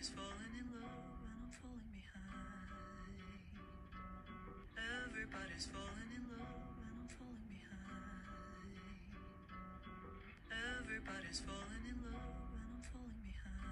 Everybody's 0.00 0.16
falling 0.16 0.54
in 0.58 0.64
love 0.80 1.20
and 1.28 1.36
I'm 1.44 1.52
falling 1.60 1.92
behind. 1.92 2.40
Everybody's 5.04 5.66
falling 5.66 6.10
in 6.16 6.24
love 6.38 6.72
and 6.80 6.96
I'm 6.96 7.08
falling 7.18 7.44
behind. 7.52 8.08
Everybody's 10.80 11.40
falling 11.40 11.84
in 11.84 12.00
love 12.02 12.48
and 12.56 12.64
I'm 12.64 12.80
falling 12.80 13.20
behind. 13.28 13.68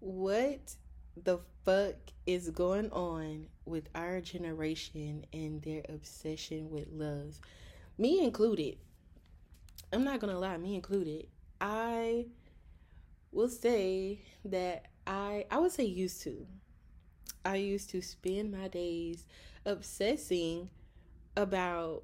What 0.00 0.76
the 1.22 1.40
fuck 1.66 1.96
is 2.24 2.48
going 2.48 2.90
on 2.92 3.48
with 3.66 3.90
our 3.94 4.22
generation 4.22 5.26
and 5.34 5.60
their 5.60 5.82
obsession 5.90 6.70
with 6.70 6.88
love? 6.90 7.38
Me 7.98 8.24
included. 8.24 8.78
I'm 9.92 10.04
not 10.04 10.20
gonna 10.20 10.38
lie, 10.38 10.56
me 10.56 10.74
included. 10.74 11.26
I 11.60 12.26
will 13.32 13.48
say 13.48 14.20
that 14.44 14.86
I 15.06 15.46
I 15.50 15.58
would 15.58 15.72
say 15.72 15.84
used 15.84 16.22
to. 16.22 16.46
I 17.44 17.56
used 17.56 17.90
to 17.90 18.02
spend 18.02 18.52
my 18.52 18.68
days 18.68 19.24
obsessing 19.64 20.70
about 21.36 22.02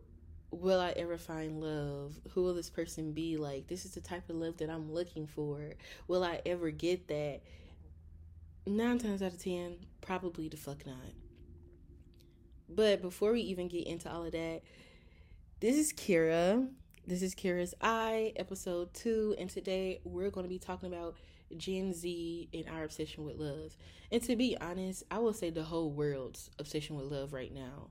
will 0.51 0.81
I 0.81 0.91
ever 0.91 1.19
find 1.19 1.61
love? 1.61 2.19
Who 2.31 2.43
will 2.43 2.55
this 2.55 2.71
person 2.71 3.13
be 3.13 3.37
like? 3.37 3.67
This 3.67 3.85
is 3.85 3.93
the 3.93 4.01
type 4.01 4.29
of 4.31 4.37
love 4.37 4.57
that 4.59 4.71
I'm 4.71 4.93
looking 4.93 5.27
for. 5.27 5.73
Will 6.09 6.25
I 6.25 6.41
ever 6.47 6.71
get 6.71 7.09
that? 7.09 7.41
Nine 8.67 8.99
times 8.99 9.23
out 9.23 9.33
of 9.33 9.43
ten, 9.43 9.77
probably 10.01 10.49
the 10.49 10.57
fuck 10.57 10.87
not. 10.87 10.97
But 12.69 13.01
before 13.01 13.33
we 13.33 13.43
even 13.43 13.69
get 13.69 13.87
into 13.87 14.11
all 14.11 14.25
of 14.25 14.33
that, 14.33 14.63
this 15.61 15.77
is 15.77 15.93
Keira. 15.93 16.69
This 17.09 17.23
is 17.23 17.37
Keira's 17.37 17.73
Eye, 17.81 18.33
episode 18.35 18.93
two, 18.93 19.37
and 19.39 19.49
today 19.49 20.01
we're 20.03 20.29
going 20.29 20.43
to 20.43 20.51
be 20.51 20.59
talking 20.59 20.93
about 20.93 21.15
Gen 21.57 21.93
Z 21.93 22.49
and 22.53 22.69
our 22.69 22.83
obsession 22.83 23.25
with 23.25 23.37
love. 23.37 23.77
And 24.11 24.21
to 24.25 24.35
be 24.35 24.57
honest, 24.61 25.05
I 25.09 25.19
will 25.19 25.33
say 25.33 25.51
the 25.51 25.63
whole 25.63 25.93
world's 25.93 26.51
obsession 26.59 26.97
with 26.97 27.07
love 27.07 27.33
right 27.33 27.55
now. 27.55 27.91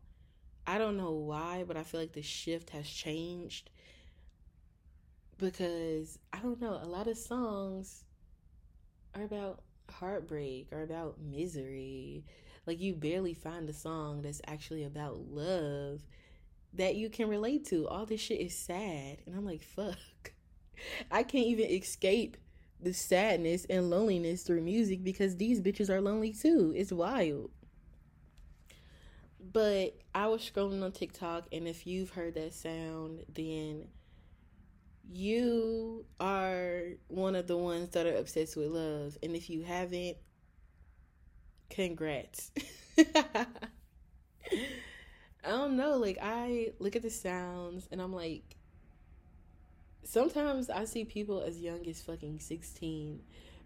I 0.67 0.77
don't 0.77 0.97
know 0.97 1.11
why, 1.11 1.63
but 1.65 1.77
I 1.77 1.83
feel 1.83 2.01
like 2.01 2.11
the 2.11 2.21
shift 2.21 2.71
has 2.71 2.89
changed 2.89 3.69
because 5.37 6.19
I 6.33 6.39
don't 6.39 6.59
know, 6.59 6.73
a 6.73 6.85
lot 6.85 7.07
of 7.07 7.17
songs 7.17 8.03
are 9.15 9.23
about 9.23 9.63
heartbreak 9.89 10.73
or 10.73 10.83
about 10.83 11.21
misery. 11.21 12.25
Like 12.67 12.81
you 12.81 12.93
barely 12.93 13.33
find 13.33 13.69
a 13.69 13.73
song 13.73 14.23
that's 14.23 14.41
actually 14.45 14.83
about 14.83 15.19
love 15.19 16.01
that 16.75 16.95
you 16.95 17.09
can 17.09 17.29
relate 17.29 17.65
to. 17.67 17.87
All 17.87 18.05
this 18.05 18.21
shit 18.21 18.39
is 18.39 18.55
sad. 18.55 19.17
And 19.25 19.35
I'm 19.35 19.45
like, 19.45 19.61
fuck. 19.61 19.97
I 21.11 21.23
can't 21.23 21.47
even 21.47 21.69
escape 21.69 22.37
the 22.81 22.93
sadness 22.93 23.65
and 23.69 23.89
loneliness 23.89 24.43
through 24.43 24.61
music 24.61 25.03
because 25.03 25.37
these 25.37 25.61
bitches 25.61 25.89
are 25.89 26.01
lonely 26.01 26.33
too. 26.33 26.73
It's 26.75 26.91
wild. 26.91 27.51
But 29.51 29.97
I 30.13 30.27
was 30.27 30.41
scrolling 30.41 30.83
on 30.83 30.91
TikTok, 30.91 31.47
and 31.51 31.67
if 31.67 31.87
you've 31.87 32.09
heard 32.09 32.33
that 32.33 32.53
sound, 32.53 33.23
then 33.33 33.87
you 35.11 36.05
are 36.19 36.81
one 37.07 37.35
of 37.35 37.47
the 37.47 37.57
ones 37.57 37.89
that 37.91 38.05
are 38.05 38.17
obsessed 38.17 38.57
with 38.57 38.67
love. 38.67 39.17
And 39.23 39.35
if 39.35 39.49
you 39.49 39.63
haven't, 39.63 40.17
congrats. 41.69 42.51
I 45.45 45.49
don't 45.49 45.77
know. 45.77 45.97
Like 45.97 46.17
I 46.21 46.71
look 46.79 46.95
at 46.95 47.03
the 47.03 47.09
sounds 47.09 47.87
and 47.91 48.01
I'm 48.01 48.13
like, 48.13 48.55
sometimes 50.03 50.69
I 50.69 50.85
see 50.85 51.05
people 51.05 51.41
as 51.41 51.59
young 51.59 51.85
as 51.87 52.01
fucking 52.01 52.39
sixteen 52.39 53.21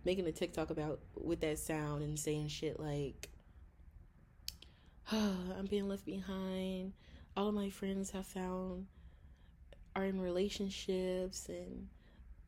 making 0.05 0.27
a 0.27 0.31
TikTok 0.31 0.69
about 0.69 0.99
with 1.15 1.41
that 1.41 1.59
sound 1.59 2.03
and 2.03 2.17
saying 2.17 2.47
shit 2.47 2.79
like, 2.79 3.29
oh, 5.11 5.37
"I'm 5.57 5.65
being 5.65 5.87
left 5.87 6.05
behind." 6.05 6.93
All 7.37 7.47
of 7.47 7.55
my 7.55 7.69
friends 7.69 8.11
have 8.11 8.25
found 8.25 8.87
are 9.95 10.05
in 10.05 10.19
relationships 10.19 11.47
and 11.47 11.87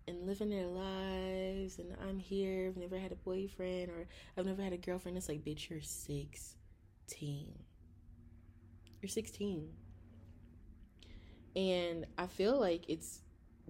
and 0.08 0.26
living 0.26 0.50
their 0.50 0.68
lives 0.68 1.80
and 1.80 1.96
I'm 2.08 2.20
here. 2.20 2.68
I've 2.68 2.78
never 2.78 2.98
had 2.98 3.12
a 3.12 3.16
boyfriend 3.16 3.90
or 3.90 4.08
I've 4.38 4.46
never 4.46 4.62
had 4.62 4.74
a 4.74 4.78
girlfriend. 4.78 5.18
It's 5.18 5.30
like, 5.30 5.46
bitch, 5.46 5.70
you're 5.70 5.82
16. 5.82 7.54
You're 9.02 9.10
16. 9.10 9.70
And 11.56 12.06
I 12.18 12.28
feel 12.28 12.60
like 12.60 12.86
it's 12.88 13.22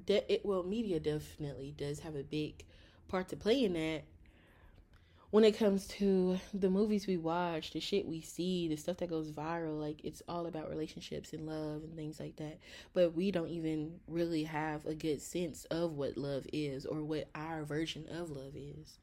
de- 0.05 0.31
it 0.31 0.45
well 0.45 0.63
media 0.63 0.99
definitely 0.99 1.73
does 1.75 1.99
have 1.99 2.15
a 2.15 2.23
big 2.23 2.63
part 3.07 3.29
to 3.29 3.35
play 3.35 3.63
in 3.63 3.73
that 3.73 4.03
when 5.31 5.45
it 5.45 5.57
comes 5.57 5.87
to 5.87 6.37
the 6.53 6.69
movies 6.69 7.07
we 7.07 7.15
watch, 7.15 7.71
the 7.71 7.79
shit 7.79 8.05
we 8.05 8.19
see, 8.19 8.67
the 8.67 8.75
stuff 8.75 8.97
that 8.97 9.09
goes 9.09 9.31
viral, 9.31 9.79
like 9.79 10.01
it's 10.03 10.21
all 10.27 10.45
about 10.45 10.69
relationships 10.69 11.31
and 11.31 11.47
love 11.47 11.83
and 11.83 11.95
things 11.95 12.19
like 12.19 12.35
that. 12.35 12.59
But 12.93 13.15
we 13.15 13.31
don't 13.31 13.49
even 13.49 14.01
really 14.07 14.43
have 14.43 14.85
a 14.85 14.93
good 14.93 15.21
sense 15.21 15.63
of 15.65 15.93
what 15.93 16.17
love 16.17 16.45
is 16.51 16.85
or 16.85 17.01
what 17.01 17.29
our 17.33 17.63
version 17.63 18.07
of 18.09 18.29
love 18.29 18.55
is. 18.57 18.99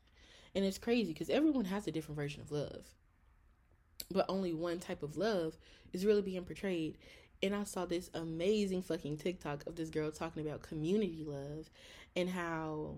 And 0.55 0.67
it's 0.67 0.79
crazy 0.79 1.15
because 1.15 1.31
everyone 1.31 1.65
has 1.65 1.87
a 1.87 1.93
different 1.93 2.17
version 2.17 2.43
of 2.43 2.53
love. 2.53 2.85
But 4.11 4.27
only 4.29 4.53
one 4.53 4.79
type 4.79 5.03
of 5.03 5.17
love 5.17 5.57
is 5.93 6.07
really 6.07 6.23
being 6.23 6.45
portrayed. 6.45 6.99
And 7.43 7.55
I 7.55 7.65
saw 7.65 7.85
this 7.85 8.11
amazing 8.15 8.83
fucking 8.83 9.19
TikTok 9.19 9.67
of 9.67 9.77
this 9.77 9.91
girl 9.91 10.11
talking 10.11 10.47
about 10.47 10.63
community 10.63 11.25
love 11.25 11.71
and 12.17 12.29
how 12.29 12.97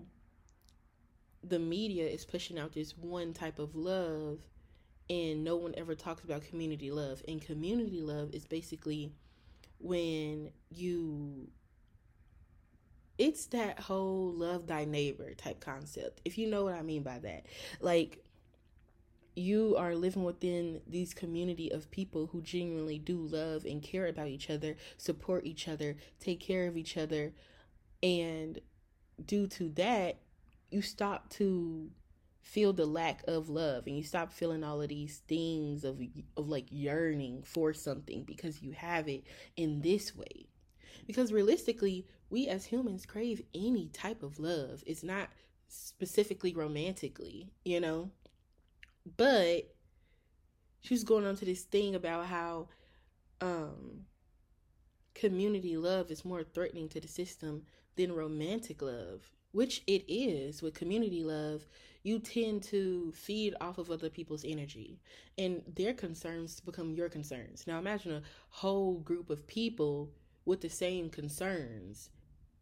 the 1.43 1.59
media 1.59 2.07
is 2.07 2.25
pushing 2.25 2.57
out 2.57 2.73
this 2.73 2.97
one 2.97 3.33
type 3.33 3.59
of 3.59 3.75
love 3.75 4.39
and 5.09 5.43
no 5.43 5.57
one 5.57 5.73
ever 5.75 5.93
talks 5.93 6.23
about 6.23 6.43
community 6.43 6.91
love. 6.91 7.21
And 7.27 7.41
community 7.41 8.01
love 8.01 8.33
is 8.33 8.45
basically 8.45 9.11
when 9.79 10.51
you 10.69 11.49
it's 13.17 13.45
that 13.47 13.79
whole 13.79 14.33
love 14.33 14.65
thy 14.65 14.85
neighbor 14.85 15.33
type 15.35 15.59
concept. 15.59 16.21
If 16.25 16.37
you 16.37 16.47
know 16.49 16.63
what 16.63 16.73
I 16.73 16.81
mean 16.81 17.03
by 17.03 17.19
that. 17.19 17.45
Like 17.79 18.23
you 19.35 19.75
are 19.77 19.95
living 19.95 20.23
within 20.23 20.81
these 20.87 21.13
community 21.13 21.71
of 21.71 21.91
people 21.91 22.27
who 22.27 22.41
genuinely 22.41 22.99
do 22.99 23.17
love 23.17 23.65
and 23.65 23.81
care 23.81 24.07
about 24.07 24.27
each 24.27 24.49
other, 24.49 24.75
support 24.97 25.45
each 25.45 25.67
other, 25.67 25.95
take 26.19 26.39
care 26.39 26.67
of 26.67 26.75
each 26.75 26.97
other, 26.97 27.33
and 28.03 28.59
due 29.25 29.47
to 29.47 29.69
that, 29.69 30.17
you 30.69 30.81
stop 30.81 31.29
to 31.29 31.89
feel 32.41 32.73
the 32.73 32.85
lack 32.85 33.23
of 33.27 33.49
love 33.49 33.85
and 33.85 33.95
you 33.95 34.03
stop 34.03 34.33
feeling 34.33 34.63
all 34.63 34.81
of 34.81 34.89
these 34.89 35.21
things 35.27 35.83
of 35.83 36.01
of 36.35 36.49
like 36.49 36.65
yearning 36.69 37.43
for 37.43 37.73
something 37.73 38.23
because 38.23 38.61
you 38.61 38.71
have 38.71 39.07
it 39.07 39.23
in 39.55 39.81
this 39.81 40.15
way. 40.15 40.47
Because 41.05 41.31
realistically, 41.31 42.07
we 42.29 42.47
as 42.47 42.65
humans 42.65 43.05
crave 43.05 43.41
any 43.53 43.89
type 43.89 44.23
of 44.23 44.39
love. 44.39 44.83
It's 44.85 45.03
not 45.03 45.29
specifically 45.67 46.53
romantically, 46.53 47.51
you 47.63 47.79
know? 47.79 48.11
But 49.17 49.73
she 50.81 50.93
was 50.93 51.03
going 51.03 51.25
on 51.25 51.35
to 51.37 51.45
this 51.45 51.63
thing 51.63 51.95
about 51.95 52.25
how 52.25 52.67
um 53.39 54.05
community 55.13 55.77
love 55.77 56.11
is 56.11 56.25
more 56.25 56.43
threatening 56.43 56.89
to 56.89 56.99
the 56.99 57.07
system 57.07 57.63
than 57.95 58.13
romantic 58.13 58.81
love, 58.81 59.29
which 59.51 59.83
it 59.87 60.03
is. 60.07 60.61
With 60.61 60.73
community 60.73 61.23
love, 61.23 61.65
you 62.03 62.19
tend 62.19 62.63
to 62.63 63.11
feed 63.11 63.55
off 63.61 63.77
of 63.77 63.91
other 63.91 64.09
people's 64.09 64.45
energy 64.45 64.99
and 65.37 65.61
their 65.75 65.93
concerns 65.93 66.59
become 66.59 66.93
your 66.93 67.09
concerns. 67.09 67.65
Now 67.67 67.77
imagine 67.77 68.13
a 68.13 68.21
whole 68.49 68.99
group 68.99 69.29
of 69.29 69.45
people 69.47 70.11
with 70.45 70.61
the 70.61 70.69
same 70.69 71.09
concerns 71.09 72.09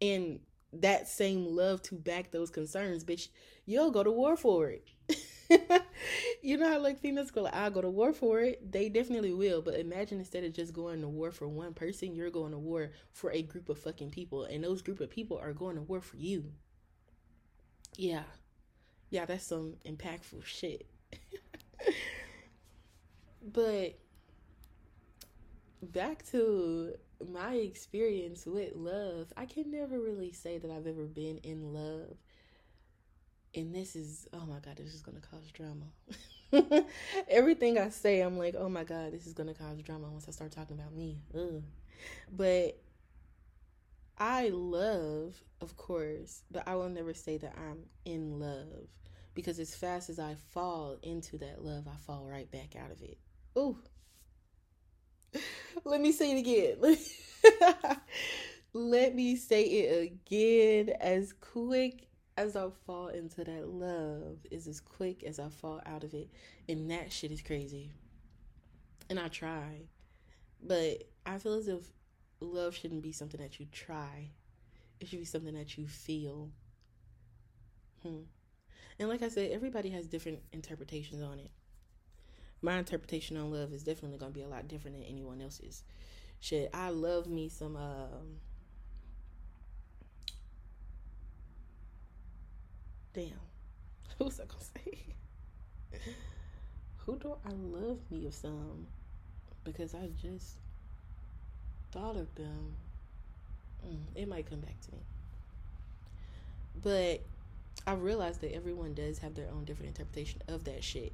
and 0.02 0.40
that 0.72 1.08
same 1.08 1.46
love 1.46 1.82
to 1.82 1.94
back 1.94 2.30
those 2.30 2.50
concerns, 2.50 3.04
bitch, 3.04 3.28
you'll 3.66 3.90
go 3.90 4.02
to 4.02 4.10
war 4.10 4.36
for 4.36 4.70
it. 4.70 4.88
you 6.42 6.56
know 6.56 6.68
how 6.68 6.78
like 6.80 6.98
females 7.00 7.30
go, 7.30 7.42
like, 7.42 7.54
I'll 7.54 7.70
go 7.70 7.80
to 7.80 7.90
war 7.90 8.12
for 8.12 8.40
it. 8.40 8.70
They 8.72 8.88
definitely 8.88 9.32
will. 9.32 9.62
But 9.62 9.78
imagine 9.78 10.18
instead 10.18 10.44
of 10.44 10.52
just 10.52 10.72
going 10.72 11.00
to 11.02 11.08
war 11.08 11.30
for 11.32 11.48
one 11.48 11.74
person, 11.74 12.14
you're 12.14 12.30
going 12.30 12.52
to 12.52 12.58
war 12.58 12.90
for 13.12 13.30
a 13.32 13.42
group 13.42 13.68
of 13.68 13.78
fucking 13.78 14.10
people. 14.10 14.44
And 14.44 14.62
those 14.64 14.82
group 14.82 15.00
of 15.00 15.10
people 15.10 15.38
are 15.38 15.52
going 15.52 15.76
to 15.76 15.82
war 15.82 16.00
for 16.00 16.16
you. 16.16 16.52
Yeah. 17.96 18.24
Yeah, 19.10 19.26
that's 19.26 19.46
some 19.46 19.76
impactful 19.86 20.44
shit. 20.44 20.86
but 23.52 23.98
back 25.82 26.24
to 26.30 26.94
my 27.32 27.54
experience 27.54 28.46
with 28.46 28.74
love, 28.74 29.32
I 29.36 29.46
can 29.46 29.70
never 29.70 29.98
really 29.98 30.32
say 30.32 30.58
that 30.58 30.70
I've 30.70 30.86
ever 30.86 31.04
been 31.04 31.38
in 31.38 31.72
love 31.72 32.16
and 33.54 33.74
this 33.74 33.96
is 33.96 34.28
oh 34.32 34.46
my 34.46 34.58
god 34.60 34.76
this 34.76 34.94
is 34.94 35.02
gonna 35.02 35.20
cause 35.20 35.50
drama 35.52 36.84
everything 37.28 37.78
i 37.78 37.88
say 37.88 38.20
i'm 38.20 38.38
like 38.38 38.54
oh 38.56 38.68
my 38.68 38.84
god 38.84 39.12
this 39.12 39.26
is 39.26 39.32
gonna 39.32 39.54
cause 39.54 39.80
drama 39.82 40.08
once 40.08 40.26
i 40.28 40.30
start 40.30 40.50
talking 40.52 40.78
about 40.78 40.94
me 40.94 41.18
Ugh. 41.34 41.62
but 42.32 42.76
I 44.20 44.50
love, 44.50 45.42
of 45.62 45.78
course, 45.78 46.42
but 46.50 46.68
I 46.68 46.74
will 46.74 46.90
never 46.90 47.14
say 47.14 47.38
that 47.38 47.54
I'm 47.56 47.78
in 48.04 48.38
love 48.38 48.86
because 49.34 49.58
as 49.58 49.74
fast 49.74 50.10
as 50.10 50.18
I 50.18 50.36
fall 50.52 50.98
into 51.02 51.38
that 51.38 51.64
love, 51.64 51.88
I 51.88 51.96
fall 51.96 52.26
right 52.26 52.50
back 52.50 52.76
out 52.76 52.90
of 52.90 53.00
it. 53.00 53.16
Ooh. 53.56 53.78
Let 55.84 56.02
me 56.02 56.12
say 56.12 56.32
it 56.32 56.38
again. 56.38 56.96
Let 58.74 59.14
me 59.14 59.36
say 59.36 59.62
it 59.62 60.12
again. 60.12 60.94
As 61.00 61.32
quick 61.32 62.09
as 62.40 62.56
I 62.56 62.68
fall 62.86 63.08
into 63.08 63.44
that 63.44 63.68
love 63.68 64.38
is 64.50 64.66
as 64.66 64.80
quick 64.80 65.22
as 65.24 65.38
I 65.38 65.50
fall 65.50 65.82
out 65.84 66.04
of 66.04 66.14
it. 66.14 66.30
And 66.68 66.90
that 66.90 67.12
shit 67.12 67.30
is 67.30 67.42
crazy. 67.42 67.90
And 69.10 69.18
I 69.18 69.28
try. 69.28 69.82
But 70.62 71.04
I 71.26 71.38
feel 71.38 71.54
as 71.54 71.68
if 71.68 71.82
love 72.40 72.74
shouldn't 72.74 73.02
be 73.02 73.12
something 73.12 73.40
that 73.40 73.60
you 73.60 73.66
try. 73.70 74.30
It 75.00 75.08
should 75.08 75.18
be 75.18 75.24
something 75.26 75.54
that 75.54 75.76
you 75.76 75.86
feel. 75.86 76.50
Hmm. 78.02 78.22
And 78.98 79.08
like 79.08 79.22
I 79.22 79.28
said, 79.28 79.50
everybody 79.50 79.90
has 79.90 80.06
different 80.06 80.40
interpretations 80.52 81.22
on 81.22 81.38
it. 81.38 81.50
My 82.62 82.78
interpretation 82.78 83.36
on 83.36 83.50
love 83.50 83.72
is 83.72 83.82
definitely 83.82 84.18
gonna 84.18 84.32
be 84.32 84.42
a 84.42 84.48
lot 84.48 84.68
different 84.68 84.96
than 84.96 85.06
anyone 85.06 85.40
else's. 85.42 85.84
Shit, 86.40 86.70
I 86.72 86.88
love 86.88 87.26
me 87.26 87.48
some 87.50 87.76
um 87.76 88.40
Damn. 93.12 93.32
who's 94.18 94.40
I 94.40 94.44
gonna 94.44 94.62
say? 94.62 94.98
Who 96.98 97.16
do 97.16 97.36
I 97.44 97.50
love 97.50 97.98
me 98.10 98.26
of 98.26 98.34
some? 98.34 98.86
Because 99.64 99.94
I 99.94 100.10
just 100.20 100.56
thought 101.90 102.16
of 102.16 102.32
them. 102.34 102.74
Mm, 103.86 103.98
it 104.14 104.28
might 104.28 104.48
come 104.48 104.60
back 104.60 104.78
to 104.82 104.92
me. 104.92 104.98
But 106.82 107.20
I 107.86 107.94
realized 107.94 108.42
that 108.42 108.54
everyone 108.54 108.94
does 108.94 109.18
have 109.18 109.34
their 109.34 109.48
own 109.50 109.64
different 109.64 109.88
interpretation 109.88 110.42
of 110.48 110.64
that 110.64 110.84
shit. 110.84 111.12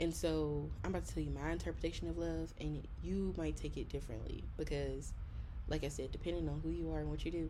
And 0.00 0.14
so 0.14 0.68
I'm 0.84 0.90
about 0.90 1.06
to 1.06 1.14
tell 1.14 1.22
you 1.22 1.30
my 1.30 1.50
interpretation 1.50 2.08
of 2.08 2.18
love, 2.18 2.52
and 2.60 2.86
you 3.02 3.34
might 3.36 3.56
take 3.56 3.76
it 3.76 3.88
differently 3.88 4.42
because, 4.56 5.12
like 5.68 5.84
I 5.84 5.88
said, 5.88 6.12
depending 6.12 6.48
on 6.48 6.60
who 6.62 6.70
you 6.70 6.92
are 6.92 7.00
and 7.00 7.10
what 7.10 7.24
you 7.24 7.30
do, 7.30 7.48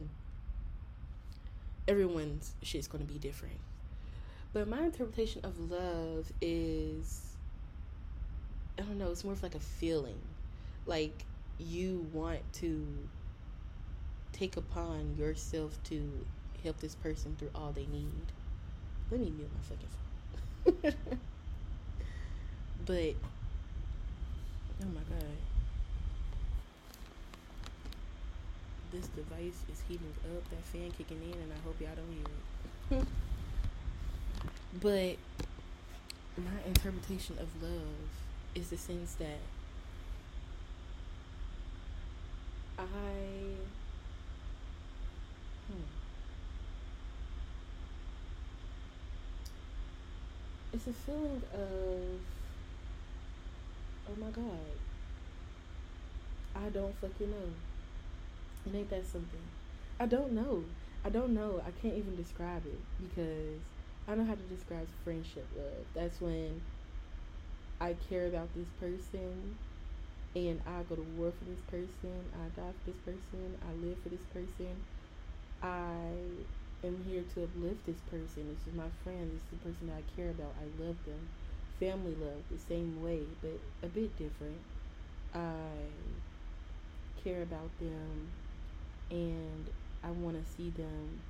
everyone's 1.88 2.54
shit's 2.62 2.88
gonna 2.88 3.04
be 3.04 3.18
different. 3.18 3.58
But 4.52 4.68
my 4.68 4.82
interpretation 4.82 5.44
of 5.44 5.58
love 5.70 6.30
is 6.40 7.22
I 8.78 8.82
don't 8.82 8.98
know, 8.98 9.10
it's 9.10 9.24
more 9.24 9.32
of 9.32 9.42
like 9.42 9.54
a 9.54 9.60
feeling. 9.60 10.18
Like 10.86 11.24
you 11.58 12.06
want 12.12 12.40
to 12.54 12.86
take 14.32 14.56
upon 14.56 15.16
yourself 15.18 15.78
to 15.84 16.02
help 16.62 16.78
this 16.80 16.94
person 16.96 17.34
through 17.38 17.50
all 17.54 17.72
they 17.72 17.86
need. 17.86 18.32
Let 19.10 19.20
me 19.20 19.30
mute 19.30 19.50
my 19.54 20.74
fucking 20.74 20.92
phone. 20.92 21.18
but 22.86 23.14
oh 24.82 24.92
my 24.94 25.00
god. 25.00 25.36
This 28.90 29.06
device 29.08 29.62
is 29.72 29.82
heating 29.88 30.12
up, 30.36 30.48
that 30.50 30.62
fan 30.64 30.90
kicking 30.98 31.22
in, 31.22 31.38
and 31.40 31.52
I 31.52 31.66
hope 31.66 31.80
y'all 31.80 31.90
don't 31.96 32.12
hear 32.12 33.00
it. 33.00 33.06
But 34.80 35.16
my 36.36 36.62
interpretation 36.66 37.36
of 37.38 37.62
love 37.62 38.08
is 38.54 38.70
the 38.70 38.76
sense 38.76 39.14
that 39.14 39.38
I 42.78 42.84
hmm, 45.68 45.82
it's 50.72 50.86
a 50.86 50.92
feeling 50.92 51.42
of 51.54 52.20
oh 54.08 54.16
my 54.18 54.30
god 54.30 54.58
I 56.54 56.68
don't 56.68 56.94
fucking 57.00 57.30
know. 57.30 57.50
And 58.66 58.76
ain't 58.76 58.90
that 58.90 59.06
something? 59.06 59.40
I 59.98 60.06
don't 60.06 60.32
know. 60.32 60.64
I 61.04 61.08
don't 61.08 61.34
know. 61.34 61.62
I 61.66 61.70
can't 61.80 61.96
even 61.96 62.14
describe 62.16 62.62
it 62.66 62.78
because 63.00 63.60
I 64.08 64.14
know 64.14 64.24
how 64.24 64.34
to 64.34 64.54
describe 64.54 64.88
friendship 65.04 65.46
love. 65.56 65.86
That's 65.94 66.20
when 66.20 66.60
I 67.80 67.94
care 68.08 68.26
about 68.26 68.48
this 68.54 68.68
person 68.80 69.56
and 70.34 70.60
I 70.66 70.82
go 70.88 70.96
to 70.96 71.02
war 71.02 71.32
for 71.32 71.44
this 71.44 71.60
person. 71.70 72.24
I 72.34 72.48
die 72.58 72.72
for 72.84 72.90
this 72.90 73.00
person. 73.04 73.56
I 73.68 73.72
live 73.86 73.98
for 74.02 74.08
this 74.08 74.24
person. 74.32 74.74
I 75.62 76.10
am 76.84 77.04
here 77.04 77.22
to 77.34 77.44
uplift 77.44 77.86
this 77.86 78.00
person. 78.10 78.48
This 78.50 78.66
is 78.66 78.74
my 78.74 78.90
friend. 79.04 79.30
This 79.32 79.42
is 79.42 79.50
the 79.50 79.56
person 79.56 79.86
that 79.88 79.98
I 79.98 80.04
care 80.16 80.30
about. 80.30 80.54
I 80.58 80.66
love 80.82 80.96
them. 81.06 81.28
Family 81.78 82.14
love, 82.14 82.42
the 82.50 82.58
same 82.58 83.02
way, 83.02 83.20
but 83.40 83.58
a 83.82 83.88
bit 83.88 84.16
different. 84.16 84.60
I 85.34 85.90
care 87.22 87.42
about 87.42 87.70
them 87.78 88.30
and 89.10 89.70
I 90.02 90.10
want 90.10 90.44
to 90.44 90.52
see 90.52 90.70
them 90.70 91.20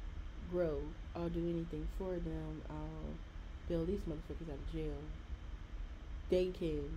grow. 0.52 0.78
I'll 1.16 1.31
do 1.31 1.40
anything 1.40 1.88
for 1.99 2.12
them. 2.12 2.62
I'll 2.69 3.14
bail 3.69 3.84
these 3.87 4.00
motherfuckers 4.00 4.50
out 4.50 4.58
of 4.58 4.72
jail. 4.72 4.99
They 6.28 6.46
can 6.46 6.90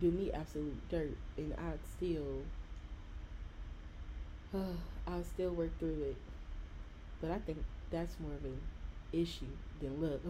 do 0.00 0.10
me 0.10 0.30
absolute 0.32 0.88
dirt, 0.88 1.16
and 1.36 1.52
I'd 1.54 1.84
still, 1.96 2.42
uh, 4.54 4.76
I'll 5.06 5.24
still 5.24 5.50
work 5.50 5.76
through 5.78 6.02
it. 6.10 6.16
But 7.20 7.32
I 7.32 7.38
think 7.38 7.58
that's 7.90 8.16
more 8.20 8.32
of 8.32 8.44
an 8.44 8.60
issue 9.12 9.46
than 9.80 10.00
love. 10.00 10.20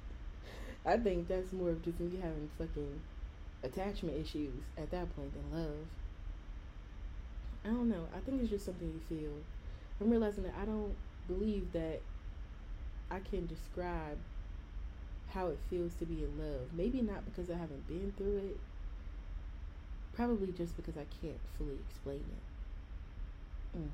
I 0.86 0.96
think 0.96 1.28
that's 1.28 1.52
more 1.52 1.70
of 1.70 1.84
just 1.84 2.00
me 2.00 2.18
having 2.20 2.48
fucking 2.58 3.00
attachment 3.62 4.16
issues 4.16 4.54
at 4.76 4.90
that 4.90 5.14
point 5.14 5.32
than 5.34 5.60
love. 5.60 5.86
I 7.64 7.68
don't 7.68 7.88
know. 7.88 8.06
I 8.16 8.20
think 8.20 8.40
it's 8.40 8.50
just 8.50 8.64
something 8.64 8.88
you 8.88 9.16
feel. 9.16 9.32
I'm 10.00 10.10
realizing 10.10 10.44
that 10.44 10.54
I 10.60 10.64
don't 10.64 10.94
believe 11.28 11.72
that 11.72 12.00
I 13.10 13.20
can 13.20 13.46
describe 13.46 14.18
how 15.30 15.48
it 15.48 15.58
feels 15.70 15.94
to 15.94 16.06
be 16.06 16.24
in 16.24 16.38
love. 16.38 16.68
Maybe 16.74 17.02
not 17.02 17.24
because 17.24 17.50
I 17.50 17.54
haven't 17.54 17.86
been 17.86 18.12
through 18.16 18.38
it. 18.38 18.58
Probably 20.14 20.52
just 20.52 20.76
because 20.76 20.96
I 20.96 21.06
can't 21.22 21.38
fully 21.56 21.76
explain 21.88 22.24
it. 23.74 23.78
Mm. 23.78 23.88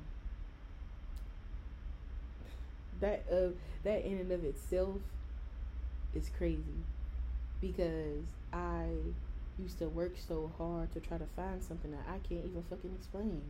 That 3.01 3.25
uh, 3.31 3.49
that 3.83 4.05
in 4.05 4.17
and 4.17 4.31
of 4.31 4.43
itself 4.43 4.97
is 6.15 6.31
crazy 6.37 6.83
because 7.61 8.23
I 8.53 8.87
used 9.59 9.79
to 9.79 9.89
work 9.89 10.15
so 10.27 10.51
hard 10.57 10.91
to 10.93 10.99
try 10.99 11.17
to 11.17 11.25
find 11.35 11.61
something 11.61 11.91
that 11.91 12.05
I 12.07 12.17
can't 12.27 12.45
even 12.45 12.63
fucking 12.69 12.95
explain. 12.97 13.41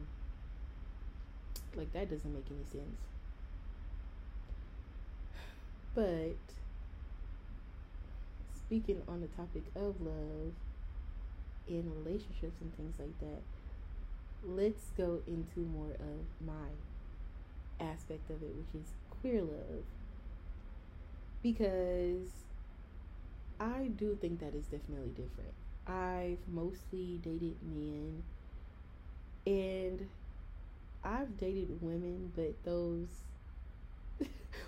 Like 1.75 1.94
that 1.94 2.10
doesn't 2.10 2.34
make 2.34 2.46
any 2.50 2.65
sense. 2.72 3.14
But 5.96 6.36
speaking 8.54 9.02
on 9.08 9.22
the 9.22 9.28
topic 9.28 9.64
of 9.75 10.02
love 10.02 10.52
and 11.70 12.06
relationships 12.06 12.60
and 12.60 12.75
things 12.75 12.96
like 13.00 13.18
that, 13.22 13.42
let's 14.44 14.92
go 14.98 15.22
into 15.25 15.62
more 15.62 15.94
of 15.94 16.46
my 16.46 16.70
aspect 17.80 18.30
of 18.30 18.44
it, 18.44 18.54
which 18.56 18.82
is 18.82 18.92
queer 19.10 19.42
love. 19.42 19.86
Because 21.42 22.28
I 23.60 23.90
do 23.96 24.18
think 24.20 24.42
that 24.42 24.54
is 24.54 24.66
definitely 24.66 25.10
different. 25.10 25.54
I've 25.88 26.40
mostly 26.52 27.20
dated 27.24 27.56
men 27.64 28.24
and 29.48 30.10
I've 31.04 31.38
dated 31.38 31.82
women, 31.82 32.32
but 32.36 32.56
those 32.66 33.08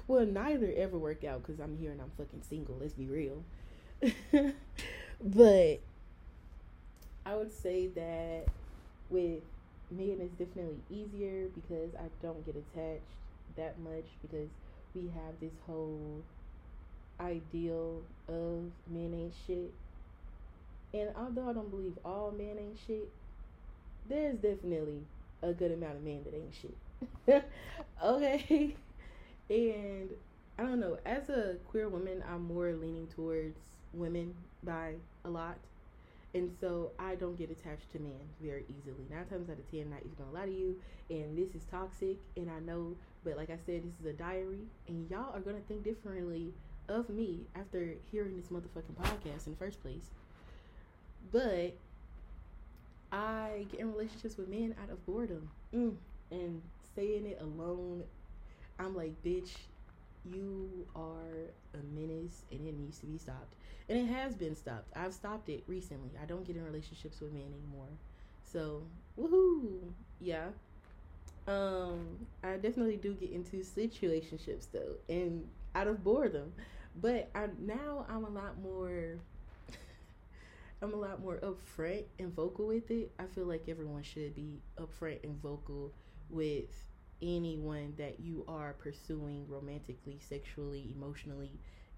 well, 0.08 0.26
neither 0.26 0.74
ever 0.76 0.98
worked 0.98 1.24
out 1.24 1.46
because 1.46 1.60
I'm 1.60 1.78
here 1.78 1.92
and 1.92 2.02
I'm 2.02 2.12
fucking 2.18 2.42
single. 2.50 2.78
Let's 2.80 2.94
be 2.94 3.08
real. 3.08 3.44
but 5.24 5.80
I 7.26 7.36
would 7.36 7.52
say 7.52 7.88
that 7.88 8.46
with 9.10 9.42
men, 9.92 10.18
it's 10.22 10.34
definitely 10.34 10.80
easier 10.90 11.48
because 11.54 11.94
I 11.96 12.08
don't 12.22 12.46
get 12.46 12.56
attached 12.56 13.04
that 13.58 13.80
much 13.80 14.06
because 14.22 14.48
we 14.96 15.10
have 15.14 15.40
this 15.42 15.54
whole 15.66 16.22
ideal 17.20 18.02
of 18.28 18.72
men 18.90 19.14
ain't 19.14 19.34
shit. 19.46 19.74
And 20.94 21.10
although 21.18 21.50
I 21.50 21.54
don't 21.54 21.70
believe 21.70 21.98
all 22.06 22.32
men 22.32 22.58
ain't 22.60 22.78
shit, 22.86 23.10
there's 24.08 24.38
definitely 24.38 25.02
a 25.42 25.54
good 25.54 25.72
amount 25.72 25.96
of 25.96 26.04
men 26.04 26.24
that 26.24 26.34
ain't 26.34 26.54
shit. 26.62 27.46
okay. 28.04 28.76
And 29.50 30.10
I 30.60 30.64
don't 30.64 30.80
know, 30.80 30.98
as 31.06 31.30
a 31.30 31.56
queer 31.70 31.90
woman, 31.90 32.24
I'm 32.30 32.46
more 32.48 32.74
leaning 32.74 33.08
towards 33.08 33.58
women 33.94 34.34
by 34.64 34.94
a 35.24 35.30
lot. 35.30 35.58
And 36.34 36.52
so 36.60 36.92
I 37.00 37.16
don't 37.16 37.38
get 37.38 37.50
attached 37.50 37.92
to 37.94 38.00
men 38.00 38.20
very 38.42 38.66
easily. 38.70 39.06
Nine 39.10 39.26
times 39.26 39.50
out 39.50 39.58
of 39.58 39.72
ten, 39.72 39.90
not 39.90 40.00
even 40.00 40.14
gonna 40.18 40.32
lie 40.32 40.46
to 40.46 40.52
you. 40.52 40.76
And 41.10 41.38
this 41.38 41.56
is 41.56 41.64
toxic, 41.72 42.18
and 42.36 42.50
I 42.52 42.60
know. 42.60 42.96
But 43.24 43.38
like 43.38 43.50
I 43.50 43.58
said, 43.66 43.84
this 43.84 44.00
is 44.02 44.06
a 44.06 44.14
diary, 44.14 44.66
and 44.88 45.10
y'all 45.10 45.34
are 45.34 45.40
gonna 45.40 45.62
think 45.68 45.84
differently 45.84 46.54
of 46.90 47.10
me 47.10 47.40
after 47.56 47.96
hearing 48.12 48.38
this 48.38 48.48
motherfucking 48.48 48.96
podcast 49.02 49.48
in 49.48 49.54
the 49.54 49.58
first 49.58 49.82
place. 49.82 50.12
But 51.32 51.74
I 53.12 53.66
get 53.72 53.80
in 53.80 53.94
relationships 53.94 54.38
with 54.38 54.50
men 54.50 54.76
out 54.82 54.90
of 54.90 55.06
boredom. 55.06 55.50
Mm. 55.74 55.96
And 56.30 56.62
saying 56.96 57.26
it 57.26 57.40
alone, 57.42 58.04
I'm 58.80 58.96
like, 58.96 59.22
bitch, 59.24 59.52
you 60.26 60.88
are 60.96 61.52
a 61.74 61.84
menace 61.94 62.44
and 62.52 62.68
it 62.68 62.78
needs 62.78 63.00
to 63.00 63.06
be 63.06 63.18
stopped. 63.18 63.56
And 63.90 63.98
it 63.98 64.14
has 64.14 64.36
been 64.36 64.56
stopped. 64.56 64.92
I've 64.96 65.14
stopped 65.14 65.50
it 65.50 65.64
recently. 65.68 66.12
I 66.22 66.26
don't 66.26 66.46
get 66.46 66.56
in 66.56 66.64
relationships 66.64 67.22
with 67.22 67.32
men 67.32 67.44
anymore. 67.44 67.88
So, 68.44 68.84
woohoo. 69.20 69.80
Yeah. 70.20 70.48
Um, 71.48 72.28
I 72.44 72.58
definitely 72.58 72.98
do 72.98 73.14
get 73.14 73.32
into 73.32 73.58
situationships 73.58 74.68
though, 74.74 74.96
and 75.08 75.48
out 75.76 75.88
of 75.88 76.04
boredom. 76.04 76.52
But 77.00 77.30
I 77.34 77.48
now 77.60 78.06
I'm 78.10 78.26
a 78.26 78.30
lot 78.30 78.60
more 78.62 79.18
I'm 80.82 80.94
a 80.94 80.98
lot 80.98 81.22
more 81.22 81.38
upfront 81.38 82.04
and 82.20 82.34
vocal 82.34 82.68
with 82.68 82.92
it. 82.92 83.12
I 83.18 83.26
feel 83.28 83.46
like 83.46 83.70
everyone 83.70 84.04
should 84.04 84.36
be 84.36 84.60
upfront 84.78 85.24
and 85.24 85.42
vocal 85.42 85.94
with 86.30 86.86
anyone 87.22 87.94
that 87.98 88.20
you 88.20 88.44
are 88.48 88.74
pursuing 88.74 89.46
romantically, 89.48 90.20
sexually, 90.20 90.94
emotionally, 90.96 91.52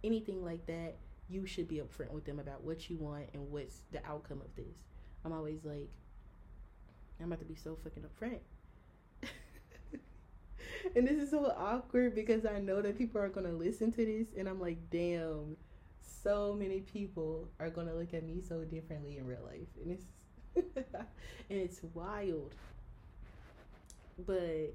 anything 0.04 0.44
like 0.44 0.66
that. 0.68 0.96
You 1.30 1.46
should 1.46 1.68
be 1.68 1.78
upfront 1.78 2.12
with 2.12 2.26
them 2.26 2.40
about 2.40 2.64
what 2.64 2.90
you 2.90 2.98
want 2.98 3.26
and 3.34 3.52
what's 3.52 3.82
the 3.92 4.04
outcome 4.06 4.42
of 4.42 4.56
this. 4.56 4.78
I'm 5.24 5.32
always 5.32 5.64
like, 5.64 5.90
I'm 7.20 7.28
about 7.28 7.40
to 7.40 7.46
be 7.46 7.56
so 7.56 7.78
fucking 7.84 8.04
upfront. 8.04 8.40
and 10.96 11.08
this 11.08 11.18
is 11.18 11.30
so 11.30 11.54
awkward 11.56 12.16
because 12.16 12.46
I 12.46 12.60
know 12.60 12.82
that 12.82 12.98
people 12.98 13.22
are 13.22 13.30
gonna 13.30 13.52
listen 13.52 13.92
to 13.92 14.06
this, 14.06 14.28
and 14.38 14.48
I'm 14.48 14.60
like, 14.60 14.78
damn, 14.90 15.58
so 16.24 16.56
many 16.58 16.80
people 16.80 17.48
are 17.60 17.70
gonna 17.70 17.94
look 17.94 18.14
at 18.14 18.24
me 18.24 18.42
so 18.48 18.64
differently 18.64 19.18
in 19.18 19.28
real 19.28 19.44
life, 19.46 19.68
and 19.82 19.92
it's 19.92 20.06
and 21.50 21.60
it's 21.60 21.82
wild. 21.94 22.54
But 24.26 24.74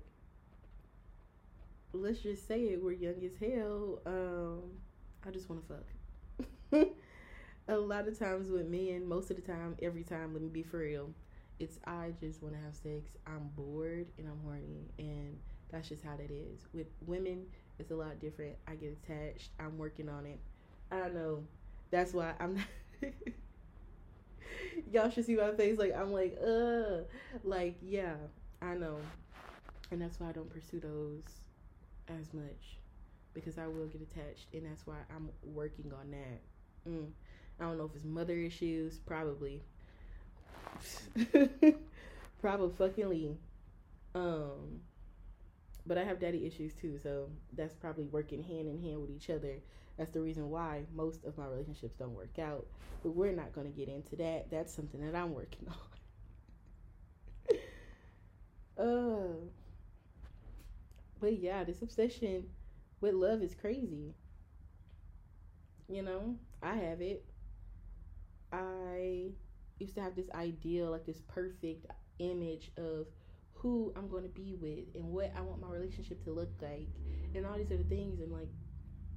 let's 1.95 2.19
just 2.21 2.47
say 2.47 2.61
it, 2.65 2.83
we're 2.83 2.93
young 2.93 3.23
as 3.25 3.33
hell. 3.41 4.01
Um, 4.07 4.63
I 5.27 5.31
just 5.31 5.49
want 5.49 5.63
to 5.69 5.75
fuck. 5.75 6.89
a 7.69 7.77
lot 7.77 8.09
of 8.09 8.19
times 8.19 8.51
with 8.51 8.67
men, 8.67 9.07
most 9.07 9.31
of 9.31 9.37
the 9.37 9.43
time, 9.43 9.77
every 9.81 10.03
time, 10.03 10.33
let 10.33 10.43
me 10.43 10.49
be 10.49 10.63
for 10.63 10.79
real, 10.79 11.11
it's 11.61 11.79
I 11.87 12.13
just 12.21 12.43
want 12.43 12.55
to 12.55 12.61
have 12.61 12.75
sex. 12.75 13.17
I'm 13.27 13.49
bored 13.57 14.07
and 14.19 14.27
I'm 14.27 14.41
horny, 14.45 14.91
and 14.99 15.39
that's 15.71 15.89
just 15.89 16.03
how 16.03 16.17
that 16.17 16.31
is. 16.31 16.67
With 16.73 16.89
women, 17.07 17.45
it's 17.79 17.91
a 17.91 17.97
lot 17.97 18.19
different. 18.21 18.57
I 18.67 18.75
get 18.75 18.99
attached. 19.05 19.51
I'm 19.61 19.79
working 19.79 20.09
on 20.09 20.27
it. 20.27 20.41
I 20.91 20.99
don't 20.99 21.15
know. 21.15 21.45
That's 21.91 22.13
why 22.13 22.35
I'm 22.41 22.57
not. 22.57 22.67
Y'all 24.93 25.11
should 25.11 25.27
see 25.27 25.37
my 25.37 25.53
face. 25.53 25.79
Like 25.79 25.95
I'm 25.97 26.13
like, 26.13 26.37
uh, 26.45 27.03
like 27.45 27.77
yeah, 27.83 28.15
I 28.61 28.75
know, 28.75 28.99
and 29.91 30.01
that's 30.01 30.19
why 30.19 30.29
I 30.31 30.33
don't 30.33 30.51
pursue 30.51 30.81
those 30.81 31.44
as 32.09 32.33
much 32.33 32.79
because 33.35 33.59
I 33.59 33.67
will 33.67 33.87
get 33.87 34.01
attached, 34.01 34.47
and 34.53 34.65
that's 34.65 34.87
why 34.87 34.97
I'm 35.15 35.29
working 35.43 35.93
on 35.93 36.11
that. 36.13 36.91
Mm. 36.91 37.11
I 37.61 37.65
don't 37.65 37.79
know 37.79 37.85
if 37.85 37.95
it's 37.95 38.05
mother 38.05 38.37
issues, 38.37 38.99
probably. 38.99 39.63
probably. 42.41 43.37
Um, 44.15 44.81
but 45.87 45.99
I 45.99 46.05
have 46.05 46.21
daddy 46.21 46.47
issues 46.47 46.73
too, 46.75 46.99
so 47.03 47.29
that's 47.53 47.75
probably 47.75 48.07
working 48.07 48.43
hand 48.43 48.69
in 48.69 48.81
hand 48.81 49.01
with 49.01 49.11
each 49.11 49.31
other. 49.31 49.59
That's 49.99 50.11
the 50.11 50.21
reason 50.21 50.51
why 50.51 50.83
most 50.95 51.25
of 51.25 51.39
my 51.39 51.47
relationships 51.47 51.95
don't 51.99 52.15
work 52.15 52.39
out. 52.39 52.67
But 53.03 53.11
we're 53.11 53.33
not 53.33 53.53
going 53.53 53.71
to 53.71 53.77
get 53.79 53.89
into 53.89 54.17
that. 54.17 54.51
That's 54.51 54.73
something 54.73 55.01
that 55.05 55.15
I'm 55.15 55.35
working 55.35 55.69
on. 58.79 58.87
uh, 58.87 59.35
but 61.25 61.41
yeah, 61.41 61.65
this 61.65 61.81
obsession 61.81 62.45
with 63.01 63.15
love 63.15 63.41
is 63.41 63.55
crazy. 63.55 64.13
You 65.89 66.03
know, 66.03 66.37
I 66.63 66.75
have 66.75 67.01
it. 67.01 67.25
I 68.53 69.31
used 69.79 69.95
to 69.95 70.03
have 70.03 70.17
this 70.17 70.29
ideal, 70.35 70.91
like 70.91 71.07
this 71.07 71.23
perfect 71.27 71.87
image 72.19 72.73
of 72.77 73.07
who 73.55 73.91
I'm 73.97 74.07
going 74.07 74.25
to 74.25 74.29
be 74.29 74.55
with 74.61 74.95
and 74.95 75.15
what 75.15 75.33
I 75.35 75.41
want 75.41 75.63
my 75.63 75.69
relationship 75.69 76.23
to 76.25 76.31
look 76.31 76.51
like 76.61 76.89
and 77.35 77.47
all 77.47 77.57
these 77.57 77.73
other 77.73 77.85
things. 77.85 78.21
And 78.21 78.31
like, 78.31 78.51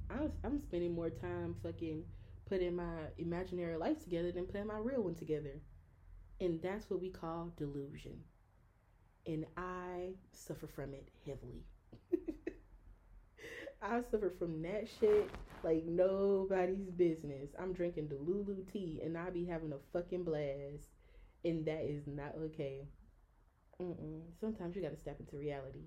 I'm, 0.08 0.32
I'm 0.44 0.62
spending 0.62 0.94
more 0.94 1.10
time 1.10 1.56
fucking 1.62 2.04
putting 2.48 2.74
my 2.74 2.96
imaginary 3.18 3.76
life 3.76 4.02
together 4.02 4.32
than 4.32 4.46
putting 4.46 4.66
my 4.66 4.78
real 4.78 5.02
one 5.02 5.14
together. 5.14 5.60
And 6.40 6.62
that's 6.62 6.88
what 6.88 7.02
we 7.02 7.10
call 7.10 7.52
delusion. 7.58 8.16
And 9.26 9.44
I 9.58 10.14
suffer 10.32 10.66
from 10.66 10.94
it 10.94 11.10
heavily. 11.26 11.66
I 13.80 14.00
suffer 14.10 14.32
from 14.38 14.62
that 14.62 14.88
shit 15.00 15.30
like 15.62 15.84
nobody's 15.84 16.90
business. 16.90 17.50
I'm 17.58 17.72
drinking 17.72 18.08
Delulu 18.08 18.70
tea 18.72 19.00
and 19.04 19.16
I 19.16 19.30
be 19.30 19.44
having 19.44 19.72
a 19.72 19.78
fucking 19.92 20.24
blast. 20.24 20.88
And 21.44 21.64
that 21.66 21.84
is 21.84 22.06
not 22.06 22.34
okay. 22.36 22.88
Mm-mm. 23.80 24.22
Sometimes 24.40 24.74
you 24.74 24.82
gotta 24.82 24.96
step 24.96 25.20
into 25.20 25.36
reality. 25.36 25.86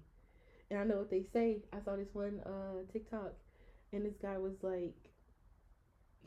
And 0.70 0.80
I 0.80 0.84
know 0.86 0.98
what 0.98 1.10
they 1.10 1.24
say. 1.34 1.64
I 1.74 1.82
saw 1.84 1.98
this 1.98 2.14
one 2.14 2.40
uh 2.46 2.90
TikTok 2.92 3.34
and 3.92 4.06
this 4.06 4.16
guy 4.22 4.38
was 4.38 4.56
like, 4.62 4.96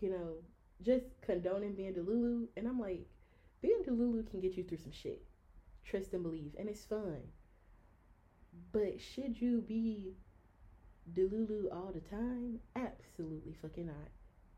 you 0.00 0.10
know, 0.10 0.34
just 0.82 1.06
condoning 1.22 1.74
being 1.74 1.94
Delulu. 1.94 2.48
And 2.56 2.68
I'm 2.68 2.78
like, 2.78 3.06
being 3.62 3.82
Delulu 3.86 4.30
can 4.30 4.40
get 4.40 4.56
you 4.56 4.64
through 4.64 4.78
some 4.78 4.92
shit. 4.92 5.22
Trust 5.82 6.12
and 6.12 6.22
believe. 6.22 6.52
And 6.58 6.68
it's 6.68 6.84
fun. 6.84 7.20
But 8.72 9.00
should 9.00 9.40
you 9.40 9.62
be 9.62 10.14
Delulu 11.12 11.72
all 11.72 11.92
the 11.92 12.00
time? 12.00 12.60
Absolutely 12.76 13.54
fucking 13.60 13.86
not. 13.86 14.08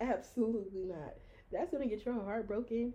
Absolutely 0.00 0.84
not. 0.84 1.14
That's 1.52 1.70
gonna 1.70 1.86
get 1.86 2.04
your 2.04 2.14
heart 2.14 2.46
broken 2.46 2.94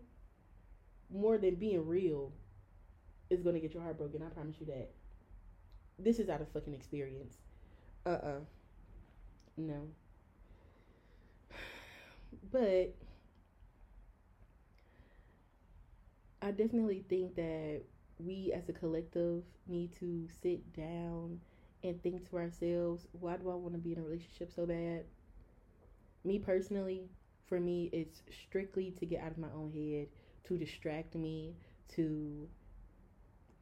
more 1.14 1.38
than 1.38 1.56
being 1.56 1.86
real 1.86 2.32
is 3.30 3.42
gonna 3.42 3.60
get 3.60 3.74
your 3.74 3.84
heart 3.84 3.98
broken. 3.98 4.22
I 4.22 4.30
promise 4.30 4.56
you 4.60 4.66
that. 4.68 4.90
This 6.00 6.20
is 6.20 6.30
out 6.30 6.42
of 6.42 6.50
fucking 6.50 6.74
experience. 6.74 7.38
Uh 8.06 8.10
uh-uh. 8.10 8.28
uh 8.28 8.40
No. 9.58 9.88
But 12.52 12.96
I 16.42 16.52
definitely 16.52 17.06
think 17.08 17.36
that 17.36 17.82
we 18.18 18.52
as 18.54 18.68
a 18.70 18.74
collective 18.74 19.44
need 19.68 19.92
to 20.00 20.28
sit 20.42 20.74
down 20.74 21.40
and 21.84 22.02
think 22.02 22.30
to 22.30 22.38
ourselves, 22.38 23.08
why 23.12 23.38
do 23.38 23.50
I 23.50 23.56
want 23.56 23.74
to 23.74 23.80
be 23.80 23.94
in 23.94 24.00
a 24.00 24.04
relationship 24.04 24.52
so 24.56 24.66
bad? 24.66 25.06
Me 26.24 26.38
personally, 26.40 27.10
for 27.48 27.60
me, 27.60 27.90
it's 27.92 28.22
strictly 28.32 28.92
to 29.00 29.06
get 29.06 29.22
out 29.22 29.32
of 29.32 29.38
my 29.38 29.50
own 29.56 29.72
head, 29.72 30.08
to 30.46 30.58
distract 30.58 31.16
me, 31.16 31.56
to, 31.96 32.48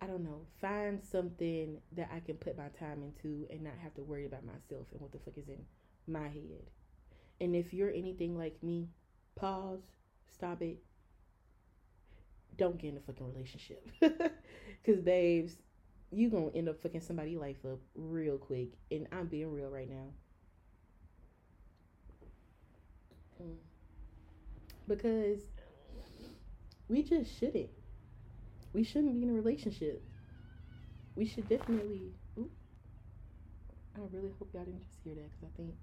I 0.02 0.08
don't 0.08 0.24
know, 0.24 0.42
find 0.60 1.04
something 1.04 1.78
that 1.94 2.10
I 2.14 2.20
can 2.20 2.36
put 2.36 2.58
my 2.58 2.68
time 2.80 3.02
into 3.04 3.48
and 3.50 3.64
not 3.64 3.74
have 3.82 3.94
to 3.96 4.04
worry 4.04 4.26
about 4.26 4.46
myself 4.46 4.88
and 4.92 5.02
what 5.02 5.12
the 5.12 5.20
fuck 5.20 5.38
is 5.38 5.48
in 5.48 5.64
my 6.08 6.28
head. 6.28 6.70
And 7.42 7.56
if 7.56 7.74
you're 7.74 7.92
anything 7.92 8.38
like 8.38 8.62
me, 8.62 8.90
pause, 9.36 9.82
stop 10.34 10.62
it. 10.62 10.78
Don't 12.58 12.78
get 12.78 12.90
in 12.90 12.98
a 12.98 13.02
fucking 13.02 13.26
relationship. 13.28 13.88
Because, 14.82 15.02
babes, 15.02 15.58
you 16.12 16.30
to 16.30 16.52
end 16.56 16.70
up 16.70 16.82
fucking 16.82 17.02
somebody 17.02 17.38
life 17.38 17.58
up 17.66 17.80
real 17.96 18.38
quick. 18.38 18.70
And 18.92 19.08
I'm 19.12 19.28
being 19.28 19.52
real 19.52 19.70
right 19.70 19.90
now. 19.90 20.08
Mm. 23.42 23.56
Because 24.88 25.42
we 26.88 27.04
just 27.04 27.38
shouldn't. 27.40 27.70
We 28.74 28.84
shouldn't 28.84 29.14
be 29.14 29.24
in 29.24 29.30
a 29.30 29.34
relationship. 29.34 30.02
We 31.16 31.26
should 31.26 31.48
definitely. 31.48 32.12
I 33.96 34.02
really 34.12 34.32
hope 34.40 34.50
y'all 34.54 34.64
didn't 34.64 34.86
just 34.88 35.00
hear 35.04 35.16
that 35.16 35.30
because 35.30 35.44
I 35.44 35.58
think 35.58 35.76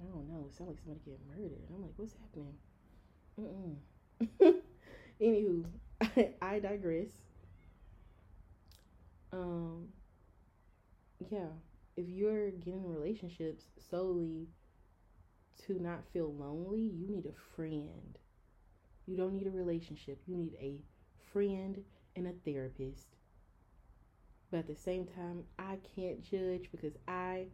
I 0.00 0.04
don't 0.04 0.28
know. 0.28 0.46
It 0.48 0.54
sounds 0.54 0.70
like 0.70 0.78
somebody 0.78 1.00
getting 1.04 1.20
murdered. 1.28 1.62
I'm 1.72 1.82
like, 1.82 1.92
what's 1.96 2.14
happening? 2.20 2.54
Mm-mm. 3.40 4.62
Anywho, 5.20 5.64
I, 6.00 6.30
I 6.42 6.58
digress. 6.58 7.08
Um, 9.32 9.88
yeah, 11.30 11.48
if 11.96 12.08
you're 12.08 12.50
getting 12.50 12.86
relationships 12.86 13.64
solely 13.90 14.48
to 15.66 15.80
not 15.80 16.04
feel 16.12 16.32
lonely, 16.32 16.80
you 16.80 17.08
need 17.08 17.26
a 17.26 17.54
friend. 17.56 18.18
You 19.06 19.16
don't 19.16 19.32
need 19.32 19.46
a 19.46 19.50
relationship. 19.50 20.20
You 20.26 20.36
need 20.36 20.54
a 20.60 20.80
friend 21.32 21.82
and 22.14 22.26
a 22.26 22.32
therapist. 22.44 23.16
But 24.50 24.58
at 24.58 24.66
the 24.66 24.76
same 24.76 25.06
time, 25.06 25.44
I 25.58 25.78
can't 25.94 26.22
judge 26.22 26.68
because 26.70 26.94
I 27.08 27.46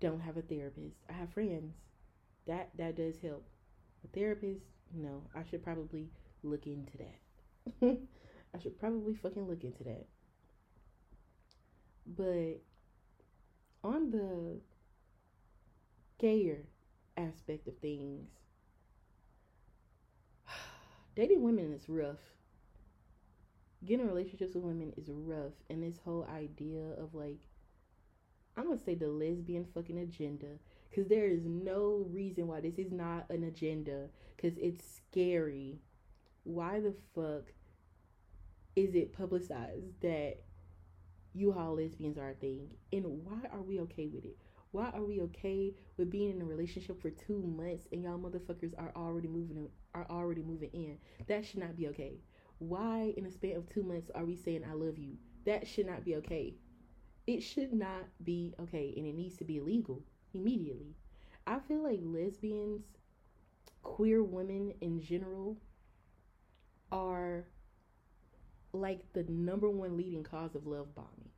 don't 0.00 0.20
have 0.20 0.36
a 0.36 0.42
therapist. 0.42 0.96
I 1.08 1.12
have 1.12 1.32
friends. 1.32 1.74
That 2.46 2.70
that 2.76 2.96
does 2.96 3.18
help. 3.20 3.46
A 4.04 4.08
therapist, 4.08 4.64
no. 4.92 5.22
I 5.34 5.44
should 5.44 5.62
probably 5.62 6.08
look 6.42 6.66
into 6.66 6.98
that. 6.98 7.80
I 8.54 8.58
should 8.58 8.78
probably 8.78 9.14
fucking 9.14 9.46
look 9.46 9.62
into 9.62 9.84
that. 9.84 10.06
But 12.06 12.60
on 13.84 14.10
the 14.10 14.60
gayer 16.18 16.66
aspect 17.16 17.68
of 17.68 17.76
things, 17.78 18.28
dating 21.16 21.42
women 21.42 21.72
is 21.72 21.88
rough. 21.88 22.20
Getting 23.84 24.06
relationships 24.06 24.54
with 24.54 24.64
women 24.64 24.92
is 24.96 25.08
rough. 25.10 25.54
And 25.68 25.82
this 25.82 25.98
whole 26.04 26.26
idea 26.32 26.92
of 26.98 27.14
like, 27.14 27.40
I'm 28.56 28.68
gonna 28.68 28.78
say 28.78 28.94
the 28.94 29.08
lesbian 29.08 29.66
fucking 29.74 29.98
agenda. 29.98 30.58
Because 30.90 31.08
there 31.08 31.26
is 31.26 31.44
no 31.44 32.06
reason 32.10 32.46
why 32.46 32.60
this 32.60 32.78
is 32.78 32.92
not 32.92 33.26
an 33.30 33.44
agenda. 33.44 34.08
Because 34.36 34.56
it's 34.58 34.84
scary. 34.84 35.80
Why 36.44 36.80
the 36.80 36.94
fuck 37.14 37.52
is 38.76 38.94
it 38.94 39.12
publicized 39.12 40.00
that 40.00 40.42
U-Haul 41.34 41.76
lesbians 41.76 42.18
are 42.18 42.30
a 42.30 42.34
thing? 42.34 42.68
And 42.92 43.04
why 43.24 43.48
are 43.50 43.62
we 43.62 43.80
okay 43.80 44.06
with 44.06 44.24
it? 44.24 44.36
Why 44.72 44.90
are 44.94 45.04
we 45.04 45.20
okay 45.22 45.74
with 45.96 46.10
being 46.10 46.30
in 46.30 46.42
a 46.42 46.46
relationship 46.46 47.00
for 47.00 47.10
two 47.10 47.42
months 47.42 47.86
and 47.92 48.02
y'all 48.02 48.18
motherfuckers 48.18 48.72
are 48.78 48.92
already 48.96 49.28
moving 49.28 49.56
in, 49.56 49.68
are 49.94 50.06
already 50.10 50.42
moving 50.42 50.70
in? 50.72 50.98
That 51.28 51.44
should 51.44 51.60
not 51.60 51.76
be 51.76 51.88
okay. 51.88 52.20
Why 52.58 53.12
in 53.16 53.26
a 53.26 53.30
span 53.30 53.56
of 53.56 53.68
two 53.68 53.82
months 53.82 54.10
are 54.14 54.24
we 54.24 54.36
saying 54.36 54.64
I 54.68 54.74
love 54.74 54.98
you? 54.98 55.16
That 55.44 55.66
should 55.66 55.86
not 55.86 56.04
be 56.04 56.16
okay. 56.16 56.54
It 57.26 57.40
should 57.42 57.72
not 57.72 58.06
be 58.24 58.54
okay, 58.60 58.94
and 58.96 59.06
it 59.06 59.14
needs 59.14 59.36
to 59.38 59.44
be 59.44 59.58
illegal 59.58 60.02
immediately. 60.34 60.94
I 61.46 61.58
feel 61.58 61.82
like 61.82 62.00
lesbians, 62.02 62.82
queer 63.82 64.22
women 64.22 64.74
in 64.80 65.00
general, 65.00 65.56
are 66.90 67.46
like 68.72 69.00
the 69.12 69.24
number 69.24 69.68
one 69.68 69.96
leading 69.96 70.24
cause 70.24 70.54
of 70.54 70.66
love 70.66 70.94
bombing. 70.94 71.30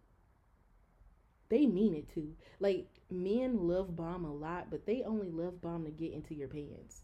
They 1.49 1.67
mean 1.67 1.95
it 1.95 2.13
too. 2.13 2.35
Like 2.61 2.89
men 3.11 3.69
love 3.69 3.97
bomb 3.97 4.25
a 4.25 4.33
lot, 4.33 4.71
but 4.71 4.87
they 4.87 5.03
only 5.03 5.31
love 5.31 5.61
bomb 5.61 5.85
to 5.85 5.91
get 5.91 6.13
into 6.13 6.35
your 6.35 6.49
pants. 6.49 7.03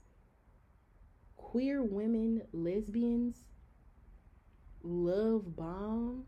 Queer 1.37 1.83
women, 1.83 2.43
lesbians, 2.53 3.43
love 4.83 5.57
bomb 5.57 6.25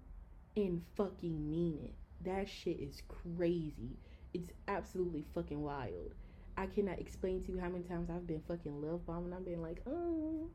and 0.56 0.82
fucking 0.96 1.50
mean 1.50 1.78
it. 1.82 1.94
That 2.24 2.48
shit 2.48 2.78
is 2.80 3.02
crazy. 3.08 3.96
It's 4.34 4.50
absolutely 4.68 5.24
fucking 5.34 5.60
wild. 5.60 6.14
I 6.56 6.66
cannot 6.66 6.98
explain 6.98 7.42
to 7.44 7.52
you 7.52 7.58
how 7.58 7.68
many 7.68 7.84
times 7.84 8.10
I've 8.10 8.26
been 8.26 8.42
fucking 8.46 8.82
love 8.82 9.06
bombing. 9.06 9.32
I've 9.32 9.44
been 9.44 9.62
like, 9.62 9.82
oh, 9.86 10.48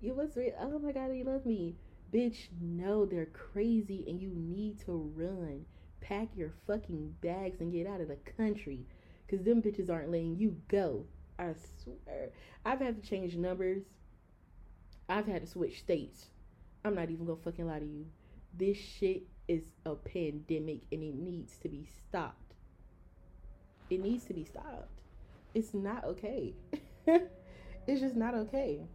you 0.00 0.14
must 0.14 0.34
be, 0.34 0.52
oh 0.60 0.78
my 0.78 0.92
god, 0.92 1.14
you 1.14 1.24
love 1.24 1.46
me. 1.46 1.76
Bitch, 2.12 2.48
no, 2.60 3.04
they're 3.04 3.26
crazy 3.26 4.04
and 4.08 4.20
you 4.20 4.30
need 4.34 4.78
to 4.84 5.12
run. 5.14 5.64
Pack 6.00 6.28
your 6.36 6.52
fucking 6.66 7.16
bags 7.20 7.60
and 7.60 7.72
get 7.72 7.86
out 7.86 8.00
of 8.00 8.08
the 8.08 8.18
country. 8.36 8.86
Because 9.26 9.44
them 9.44 9.60
bitches 9.60 9.90
aren't 9.90 10.10
letting 10.10 10.36
you 10.36 10.56
go. 10.68 11.04
I 11.38 11.54
swear. 11.82 12.30
I've 12.64 12.80
had 12.80 13.02
to 13.02 13.08
change 13.08 13.36
numbers. 13.36 13.82
I've 15.08 15.26
had 15.26 15.42
to 15.42 15.46
switch 15.46 15.80
states. 15.80 16.26
I'm 16.84 16.94
not 16.94 17.10
even 17.10 17.26
gonna 17.26 17.38
fucking 17.42 17.66
lie 17.66 17.80
to 17.80 17.84
you. 17.84 18.06
This 18.56 18.78
shit 18.78 19.24
is 19.48 19.64
a 19.84 19.94
pandemic 19.94 20.80
and 20.92 21.02
it 21.02 21.14
needs 21.14 21.56
to 21.58 21.68
be 21.68 21.86
stopped. 22.08 22.54
It 23.90 24.00
needs 24.00 24.24
to 24.24 24.34
be 24.34 24.44
stopped. 24.44 25.00
It's 25.54 25.74
not 25.74 26.04
okay. 26.04 26.54
it's 27.06 28.00
just 28.00 28.16
not 28.16 28.34
okay. 28.34 28.86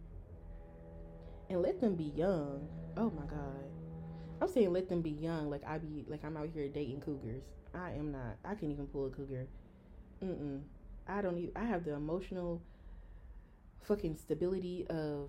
And 1.52 1.60
let 1.60 1.82
them 1.82 1.96
be 1.96 2.14
young. 2.16 2.66
Oh 2.96 3.10
my 3.10 3.26
god. 3.26 3.68
I'm 4.40 4.48
saying 4.48 4.72
let 4.72 4.88
them 4.88 5.02
be 5.02 5.10
young, 5.10 5.50
like 5.50 5.62
I 5.66 5.76
be 5.76 6.06
like 6.08 6.24
I'm 6.24 6.34
out 6.38 6.48
here 6.54 6.66
dating 6.66 7.02
cougars. 7.02 7.42
I 7.74 7.90
am 7.90 8.10
not. 8.10 8.38
I 8.42 8.54
can't 8.54 8.72
even 8.72 8.86
pull 8.86 9.04
a 9.04 9.10
cougar. 9.10 9.46
Mm-mm. 10.24 10.62
I 11.06 11.20
don't 11.20 11.36
even 11.36 11.52
I 11.54 11.66
have 11.66 11.84
the 11.84 11.92
emotional 11.92 12.62
fucking 13.82 14.16
stability 14.16 14.86
of 14.88 15.28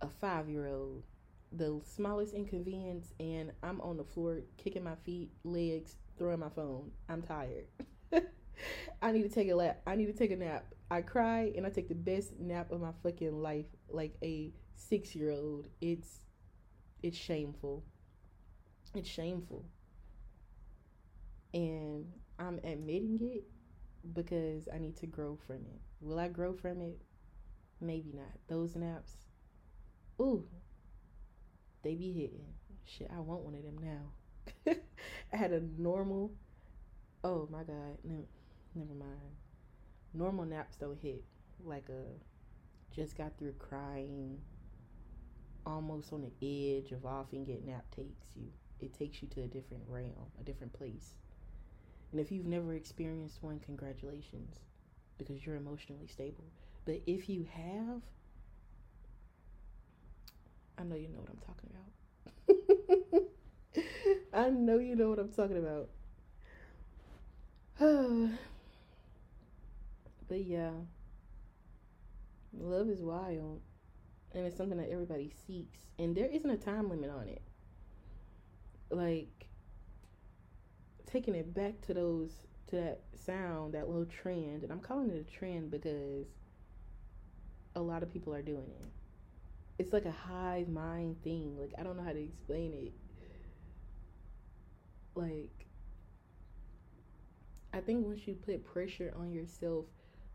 a 0.00 0.06
five 0.08 0.48
year 0.48 0.68
old. 0.68 1.02
The 1.50 1.80
smallest 1.84 2.32
inconvenience 2.32 3.12
and 3.18 3.50
I'm 3.64 3.80
on 3.80 3.96
the 3.96 4.04
floor 4.04 4.42
kicking 4.58 4.84
my 4.84 4.94
feet, 5.04 5.32
legs, 5.42 5.96
throwing 6.18 6.38
my 6.38 6.50
phone. 6.50 6.92
I'm 7.08 7.22
tired. 7.22 7.64
I 9.02 9.10
need 9.10 9.22
to 9.22 9.28
take 9.28 9.50
a 9.50 9.56
lap. 9.56 9.80
I 9.88 9.96
need 9.96 10.06
to 10.06 10.12
take 10.12 10.30
a 10.30 10.36
nap. 10.36 10.66
I 10.88 11.00
cry 11.00 11.52
and 11.56 11.66
I 11.66 11.70
take 11.70 11.88
the 11.88 11.96
best 11.96 12.38
nap 12.38 12.70
of 12.70 12.80
my 12.80 12.92
fucking 13.02 13.42
life 13.42 13.66
like 13.88 14.14
a 14.22 14.52
six 14.80 15.14
year 15.14 15.30
old. 15.30 15.68
It's 15.80 16.24
it's 17.02 17.16
shameful. 17.16 17.84
It's 18.94 19.08
shameful. 19.08 19.64
And 21.52 22.06
I'm 22.38 22.58
admitting 22.58 23.18
it 23.20 23.44
because 24.14 24.68
I 24.72 24.78
need 24.78 24.96
to 24.98 25.06
grow 25.06 25.38
from 25.46 25.56
it. 25.56 25.80
Will 26.00 26.18
I 26.18 26.28
grow 26.28 26.52
from 26.52 26.80
it? 26.80 27.00
Maybe 27.80 28.12
not. 28.14 28.32
Those 28.48 28.76
naps, 28.76 29.12
ooh, 30.20 30.44
they 31.82 31.94
be 31.94 32.12
hitting. 32.12 32.44
Shit, 32.84 33.10
I 33.14 33.20
want 33.20 33.42
one 33.42 33.54
of 33.54 33.62
them 33.62 33.78
now. 33.78 34.74
I 35.32 35.36
had 35.36 35.52
a 35.52 35.62
normal, 35.78 36.32
oh 37.24 37.48
my 37.50 37.62
God, 37.62 37.98
no, 38.04 38.24
never 38.74 38.94
mind. 38.94 39.36
Normal 40.12 40.44
naps 40.44 40.76
don't 40.76 40.98
hit 41.00 41.24
like 41.64 41.88
a 41.88 42.94
just 42.94 43.16
got 43.16 43.38
through 43.38 43.52
crying 43.52 44.38
almost 45.66 46.12
on 46.12 46.22
the 46.22 46.76
edge 46.76 46.92
of 46.92 47.04
off 47.06 47.26
and 47.32 47.46
get 47.46 47.66
nap 47.66 47.84
takes 47.94 48.26
you. 48.36 48.46
It 48.80 48.94
takes 48.98 49.22
you 49.22 49.28
to 49.28 49.42
a 49.42 49.46
different 49.46 49.82
realm, 49.88 50.30
a 50.40 50.44
different 50.44 50.72
place. 50.72 51.14
And 52.12 52.20
if 52.20 52.32
you've 52.32 52.46
never 52.46 52.74
experienced 52.74 53.42
one, 53.42 53.60
congratulations, 53.60 54.56
because 55.18 55.44
you're 55.44 55.56
emotionally 55.56 56.06
stable. 56.06 56.44
But 56.84 57.00
if 57.06 57.28
you 57.28 57.46
have, 57.52 58.00
I 60.78 60.82
know 60.84 60.96
you 60.96 61.08
know 61.08 61.20
what 61.20 61.30
I'm 61.30 61.38
talking 61.46 61.70
about. 63.12 63.22
I 64.46 64.50
know 64.50 64.78
you 64.78 64.96
know 64.96 65.10
what 65.10 65.18
I'm 65.18 65.28
talking 65.28 65.58
about. 65.58 65.88
But 70.28 70.44
yeah, 70.44 70.70
love 72.56 72.88
is 72.88 73.00
wild 73.00 73.60
and 74.34 74.46
it's 74.46 74.56
something 74.56 74.78
that 74.78 74.90
everybody 74.90 75.32
seeks 75.46 75.80
and 75.98 76.16
there 76.16 76.26
isn't 76.26 76.50
a 76.50 76.56
time 76.56 76.88
limit 76.88 77.10
on 77.10 77.28
it. 77.28 77.42
Like 78.90 79.46
taking 81.06 81.34
it 81.34 81.52
back 81.54 81.80
to 81.82 81.94
those 81.94 82.46
to 82.68 82.76
that 82.76 83.00
sound 83.14 83.74
that 83.74 83.88
little 83.88 84.06
trend 84.06 84.62
and 84.62 84.70
i'm 84.70 84.78
calling 84.78 85.10
it 85.10 85.26
a 85.26 85.38
trend 85.38 85.70
because 85.70 86.26
a 87.74 87.80
lot 87.80 88.02
of 88.02 88.12
people 88.12 88.34
are 88.34 88.42
doing 88.42 88.70
it. 88.80 88.86
It's 89.78 89.92
like 89.92 90.04
a 90.04 90.10
hive 90.10 90.68
mind 90.68 91.22
thing. 91.22 91.56
Like 91.58 91.72
i 91.78 91.82
don't 91.82 91.96
know 91.96 92.02
how 92.02 92.12
to 92.12 92.22
explain 92.22 92.72
it. 92.74 92.92
Like 95.14 95.66
i 97.72 97.80
think 97.80 98.06
once 98.06 98.26
you 98.26 98.34
put 98.34 98.64
pressure 98.64 99.12
on 99.18 99.30
yourself 99.30 99.86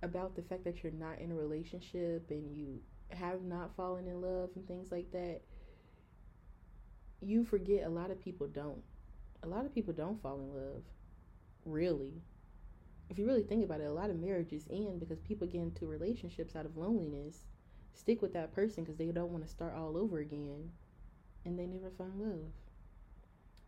about 0.01 0.35
the 0.35 0.41
fact 0.41 0.63
that 0.63 0.83
you're 0.83 0.93
not 0.93 1.19
in 1.19 1.31
a 1.31 1.35
relationship 1.35 2.27
and 2.29 2.55
you 2.55 2.79
have 3.11 3.43
not 3.43 3.75
fallen 3.75 4.07
in 4.07 4.21
love 4.21 4.49
and 4.55 4.67
things 4.67 4.91
like 4.91 5.11
that, 5.11 5.41
you 7.21 7.43
forget 7.43 7.85
a 7.85 7.89
lot 7.89 8.11
of 8.11 8.19
people 8.19 8.47
don't. 8.47 8.83
A 9.43 9.47
lot 9.47 9.65
of 9.65 9.73
people 9.73 9.93
don't 9.93 10.21
fall 10.21 10.39
in 10.39 10.53
love. 10.53 10.83
Really. 11.65 12.21
If 13.09 13.19
you 13.19 13.25
really 13.25 13.43
think 13.43 13.63
about 13.63 13.81
it, 13.81 13.85
a 13.85 13.93
lot 13.93 14.09
of 14.09 14.19
marriages 14.19 14.65
end 14.69 14.99
because 14.99 15.19
people 15.19 15.47
get 15.47 15.61
into 15.61 15.85
relationships 15.85 16.55
out 16.55 16.65
of 16.65 16.77
loneliness, 16.77 17.45
stick 17.93 18.21
with 18.21 18.33
that 18.33 18.53
person 18.53 18.83
because 18.83 18.97
they 18.97 19.05
don't 19.07 19.31
want 19.31 19.43
to 19.43 19.49
start 19.49 19.75
all 19.75 19.95
over 19.97 20.19
again, 20.19 20.71
and 21.45 21.57
they 21.57 21.67
never 21.67 21.91
find 21.97 22.19
love. 22.19 22.51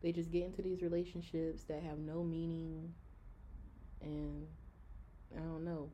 They 0.01 0.11
just 0.11 0.31
get 0.31 0.43
into 0.43 0.61
these 0.61 0.81
relationships 0.81 1.63
that 1.63 1.83
have 1.83 1.99
no 1.99 2.23
meaning, 2.23 2.93
and 4.01 4.47
I 5.35 5.39
don't 5.39 5.63
know, 5.63 5.89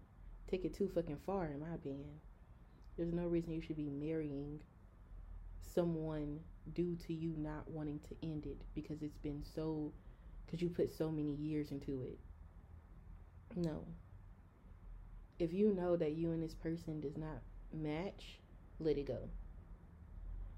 take 0.50 0.66
it 0.66 0.74
too 0.74 0.90
fucking 0.94 1.20
far, 1.26 1.48
in 1.48 1.60
my 1.60 1.74
opinion. 1.74 2.20
There's 2.98 3.14
no 3.14 3.26
reason 3.26 3.54
you 3.54 3.62
should 3.62 3.78
be 3.78 3.90
marrying 3.90 4.60
someone 5.74 6.40
due 6.74 6.96
to 7.08 7.14
you 7.14 7.34
not 7.38 7.70
wanting 7.70 8.00
to 8.08 8.16
end 8.22 8.46
it 8.46 8.62
because 8.76 9.02
it's 9.02 9.18
been 9.18 9.44
so 9.56 9.92
because 10.46 10.62
you 10.62 10.70
put 10.70 10.94
so 10.94 11.10
many 11.10 11.34
years 11.36 11.72
into 11.72 12.04
it. 12.04 12.20
No. 13.56 13.86
If 15.40 15.52
you 15.52 15.74
know 15.74 15.96
that 15.96 16.14
you 16.14 16.32
and 16.32 16.44
this 16.44 16.54
person 16.54 17.02
does 17.02 17.18
not 17.18 17.42
match, 17.74 18.40
let 18.80 18.98
it 18.98 19.08
go. 19.08 19.30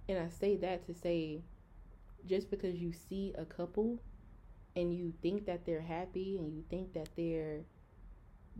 And 0.09 0.19
I 0.19 0.29
say 0.29 0.57
that 0.57 0.85
to 0.87 0.93
say 0.93 1.41
just 2.25 2.49
because 2.49 2.75
you 2.75 2.91
see 2.91 3.33
a 3.37 3.45
couple 3.45 3.99
and 4.75 4.93
you 4.93 5.13
think 5.21 5.45
that 5.45 5.65
they're 5.65 5.81
happy 5.81 6.37
and 6.37 6.53
you 6.53 6.63
think 6.69 6.93
that 6.93 7.09
they're 7.15 7.61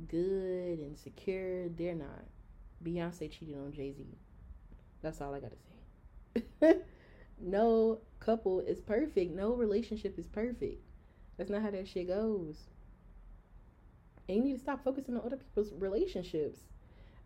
good 0.08 0.80
and 0.80 0.98
secure, 0.98 1.68
they're 1.70 1.96
not. 1.96 2.26
Beyonce 2.86 3.32
cheated 3.32 3.56
on 3.56 3.72
Jay 3.72 3.92
Z. 3.92 4.06
That's 5.02 5.22
all 5.22 5.34
I 5.34 5.40
gotta 5.40 5.56
say. 6.62 6.78
no 7.40 8.00
couple 8.20 8.60
is 8.62 8.82
perfect. 8.82 9.36
No 9.36 9.54
relationship 9.54 10.18
is 10.18 10.28
perfect. 10.28 10.82
That's 11.38 11.50
not 11.50 11.62
how 11.62 11.72
that 11.72 11.88
shit 11.88 12.08
goes. 12.08 12.58
And 14.28 14.38
you 14.38 14.44
need 14.44 14.54
to 14.54 14.60
stop 14.60 14.84
focusing 14.84 15.16
on 15.16 15.22
other 15.26 15.38
people's 15.38 15.72
relationships. 15.78 16.60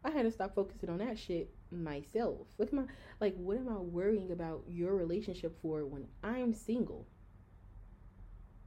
I 0.03 0.11
had 0.11 0.23
to 0.23 0.31
stop 0.31 0.55
focusing 0.55 0.89
on 0.89 0.99
that 0.99 1.19
shit 1.19 1.49
myself. 1.71 2.47
Look 2.57 2.69
at 2.69 2.73
my 2.73 2.83
like 3.19 3.35
what 3.37 3.57
am 3.57 3.69
I 3.69 3.77
worrying 3.77 4.31
about 4.31 4.63
your 4.67 4.95
relationship 4.95 5.61
for 5.61 5.85
when 5.85 6.07
I'm 6.23 6.53
single? 6.53 7.05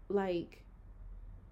Like 0.09 0.65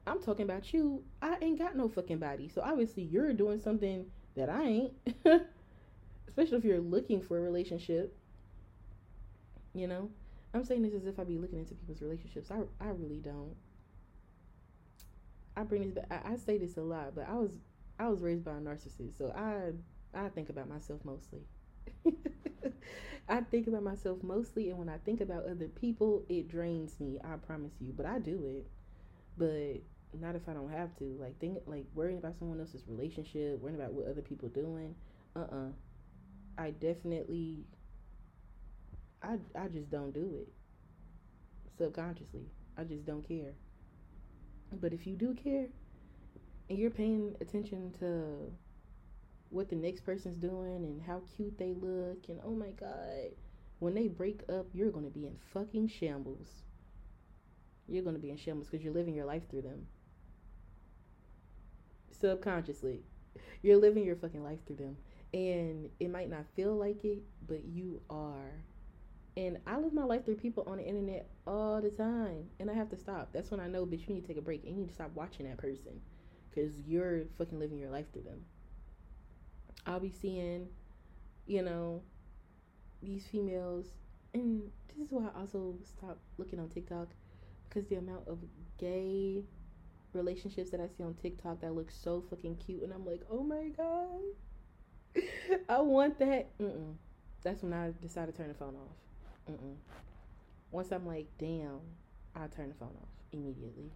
I'm 0.07 0.21
talking 0.21 0.45
about 0.45 0.73
you. 0.73 1.03
I 1.23 1.37
ain't 1.41 1.59
got 1.59 1.77
no 1.77 1.89
fucking 1.89 2.19
body. 2.19 2.49
So 2.49 2.63
obviously 2.63 3.03
you're 3.05 3.33
doing 3.33 3.59
something 3.61 4.07
that 4.41 4.51
I 4.51 4.63
ain't. 4.65 4.93
Especially 6.29 6.59
if 6.59 6.65
you're 6.65 6.81
looking 6.81 7.21
for 7.21 7.39
a 7.39 7.41
relationship. 7.41 8.17
You 9.75 9.87
know? 9.87 10.11
I'm 10.53 10.65
saying 10.65 10.83
this 10.83 10.95
as 10.95 11.07
if 11.07 11.19
I 11.21 11.25
be 11.25 11.39
looking 11.39 11.59
into 11.59 11.75
people's 11.75 12.03
relationships. 12.03 12.51
I 12.51 12.63
I 12.85 12.89
really 12.89 13.21
don't. 13.23 13.55
I 15.57 15.63
bring 15.63 15.83
this 15.83 15.93
back. 15.93 16.11
I, 16.11 16.33
I 16.33 16.37
say 16.37 16.59
this 16.59 16.77
a 16.77 16.83
lot, 16.83 17.15
but 17.15 17.29
I 17.29 17.35
was 17.35 17.53
I 17.99 18.09
was 18.09 18.21
raised 18.21 18.45
by 18.45 18.53
a 18.53 18.61
narcissist, 18.61 19.17
so 19.17 19.33
I 19.37 20.19
I 20.19 20.29
think 20.31 20.49
about 20.49 20.69
myself 20.69 21.01
mostly. 21.05 21.41
I 23.29 23.43
think 23.43 23.69
about 23.69 23.85
myself 23.85 24.23
mostly, 24.23 24.71
and 24.71 24.79
when 24.79 24.89
I 24.89 24.99
think 24.99 25.21
about 25.21 25.45
other 25.45 25.69
people, 25.69 26.25
it 26.29 26.49
drains 26.49 26.99
me. 26.99 27.19
I 27.23 27.37
promise 27.37 27.75
you, 27.81 27.93
but 27.97 28.07
I 28.07 28.19
do 28.19 28.45
it. 28.45 28.67
But 29.39 29.83
not 30.19 30.35
if 30.35 30.49
I 30.49 30.53
don't 30.53 30.71
have 30.71 30.97
to. 30.99 31.17
Like 31.21 31.39
think 31.41 31.59
like 31.67 31.87
worrying 31.95 32.19
about 32.19 32.39
someone 32.39 32.61
else's 32.61 32.83
relationship, 32.89 33.61
worrying 33.61 33.81
about 33.81 33.93
what 33.93 34.07
other 34.07 34.23
people 34.23 34.49
doing. 34.49 34.95
Uh 35.37 35.41
uh-uh. 35.41 35.57
uh 35.57 35.69
I 36.59 36.71
definitely 36.73 37.65
I 39.23 39.39
I 39.59 39.69
just 39.69 39.91
don't 39.91 40.13
do 40.13 40.39
it. 40.41 40.49
Subconsciously. 41.79 42.47
I 42.77 42.85
just 42.85 43.05
don't 43.07 43.27
care. 43.27 43.55
But 44.81 44.93
if 44.93 45.07
you 45.07 45.17
do 45.17 45.35
care 45.35 45.67
and 46.69 46.79
you're 46.79 46.91
paying 46.91 47.35
attention 47.41 47.93
to 47.99 48.53
what 49.51 49.69
the 49.69 49.77
next 49.77 50.03
person's 50.03 50.37
doing 50.37 50.85
and 50.85 51.03
how 51.03 51.23
cute 51.37 51.59
they 51.59 51.75
look 51.75 52.29
and 52.29 52.41
oh 52.45 52.55
my 52.55 52.71
god, 52.71 53.33
when 53.81 53.95
they 53.95 54.09
break 54.09 54.43
up, 54.49 54.67
you're 54.73 54.91
going 54.91 55.05
to 55.05 55.11
be 55.11 55.27
in 55.27 55.37
fucking 55.53 55.89
shambles. 55.89 56.63
You're 57.89 58.05
going 58.05 58.15
to 58.15 58.23
be 58.23 58.31
in 58.31 58.37
shambles 58.37 58.69
because 58.69 58.85
you're 58.85 58.95
living 58.95 59.15
your 59.15 59.25
life 59.25 59.43
through 59.51 59.63
them. 59.63 59.87
Subconsciously. 62.21 63.01
You're 63.63 63.79
living 63.79 64.05
your 64.05 64.17
fucking 64.17 64.43
life 64.43 64.59
through 64.67 64.77
them. 64.77 64.97
And 65.33 65.89
it 66.01 66.11
might 66.11 66.29
not 66.29 66.45
feel 66.57 66.75
like 66.75 67.05
it, 67.05 67.23
but 67.47 67.65
you 67.65 68.01
are. 68.11 68.53
And 69.37 69.59
I 69.67 69.79
live 69.79 69.93
my 69.93 70.05
life 70.05 70.25
through 70.25 70.37
people 70.37 70.65
on 70.67 70.79
the 70.79 70.85
internet 70.85 71.29
all 71.47 71.81
the 71.81 71.91
time. 71.91 72.47
And 72.59 72.71
I 72.71 72.75
have 72.75 72.91
to 72.91 72.97
stop. 72.97 73.31
That's 73.33 73.51
when 73.51 73.61
I 73.61 73.69
know, 73.69 73.87
bitch, 73.87 74.09
you 74.09 74.15
need 74.15 74.23
to 74.23 74.27
take 74.27 74.39
a 74.39 74.43
break. 74.43 74.65
And 74.65 74.73
you 74.75 74.81
need 74.81 74.89
to 74.89 74.95
stop 74.95 75.11
watching 75.15 75.47
that 75.47 75.59
person. 75.59 76.01
Because 76.51 76.81
you're 76.87 77.23
fucking 77.39 77.59
living 77.59 77.79
your 77.79 77.91
life 77.91 78.07
through 78.13 78.25
them. 78.25 78.45
I'll 79.87 80.01
be 80.01 80.11
seeing, 80.11 80.67
you 81.47 81.63
know, 81.63 82.03
these 83.03 83.27
females. 83.27 83.87
And 84.35 84.63
this 84.89 85.07
is 85.07 85.13
why 85.13 85.29
I 85.35 85.41
also 85.41 85.77
stopped 85.85 86.21
looking 86.39 86.59
on 86.59 86.69
TikTok. 86.69 87.09
Because 87.69 87.89
the 87.89 87.97
amount 87.97 88.27
of 88.27 88.39
gay 88.79 89.45
relationships 90.13 90.71
that 90.71 90.81
I 90.81 90.89
see 90.97 91.03
on 91.03 91.15
TikTok 91.15 91.61
that 91.61 91.75
look 91.75 91.91
so 91.91 92.23
fucking 92.31 92.57
cute. 92.57 92.83
And 92.83 92.93
I'm 92.93 93.07
like, 93.07 93.23
oh 93.31 93.43
my 93.43 93.69
God. 93.77 94.21
I 95.69 95.81
want 95.81 96.19
that. 96.19 96.57
Mm-mm. 96.59 96.95
That's 97.43 97.63
when 97.63 97.73
I 97.73 97.93
decide 98.01 98.27
to 98.27 98.33
turn 98.33 98.49
the 98.49 98.55
phone 98.55 98.77
off. 98.77 99.53
Mm-mm. 99.53 99.77
Once 100.71 100.93
I'm 100.93 101.07
like, 101.07 101.27
damn, 101.39 101.81
I 102.35 102.47
turn 102.47 102.69
the 102.69 102.75
phone 102.75 102.95
off 103.03 103.09
immediately. 103.33 103.91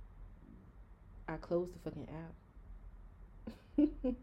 I 1.28 1.36
close 1.36 1.70
the 1.72 1.78
fucking 1.78 2.08
app. 2.08 2.34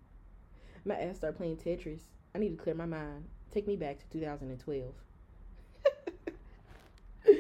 my 0.86 0.96
ass 0.96 1.18
start 1.18 1.38
playing 1.38 1.58
Tetris. 1.58 2.02
I 2.36 2.40
need 2.40 2.58
to 2.58 2.64
clear 2.64 2.76
my 2.76 2.86
mind. 2.86 3.26
Take 3.52 3.68
me 3.68 3.76
back 3.76 4.00
to 4.00 4.06
2012. 4.20 4.94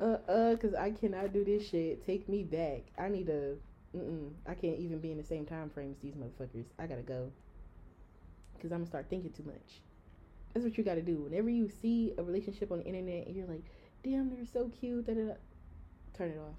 uh 0.00 0.04
uh, 0.04 0.56
cause 0.56 0.74
I 0.74 0.90
cannot 0.90 1.32
do 1.32 1.44
this 1.44 1.68
shit. 1.68 2.04
Take 2.06 2.28
me 2.28 2.42
back. 2.42 2.82
I 2.98 3.08
need 3.08 3.26
to. 3.26 3.56
Mm-mm. 3.96 4.30
I 4.46 4.54
can't 4.54 4.78
even 4.78 4.98
be 4.98 5.10
in 5.10 5.16
the 5.16 5.24
same 5.24 5.46
time 5.46 5.70
frame 5.70 5.92
as 5.92 5.98
these 5.98 6.14
motherfuckers. 6.14 6.66
I 6.78 6.86
gotta 6.86 7.02
go. 7.02 7.30
Cause 8.60 8.72
I'm 8.72 8.78
gonna 8.78 8.86
start 8.86 9.06
thinking 9.08 9.32
too 9.32 9.44
much. 9.44 9.80
That's 10.56 10.64
what 10.64 10.78
you 10.78 10.84
got 10.84 10.94
to 10.94 11.02
do. 11.02 11.16
Whenever 11.16 11.50
you 11.50 11.68
see 11.68 12.14
a 12.16 12.22
relationship 12.22 12.72
on 12.72 12.78
the 12.78 12.84
internet 12.86 13.26
and 13.26 13.36
you're 13.36 13.46
like, 13.46 13.64
damn, 14.02 14.30
they're 14.30 14.46
so 14.46 14.70
cute, 14.80 15.06
da-da-da. 15.06 15.34
turn 16.16 16.30
it 16.30 16.38
off. 16.38 16.56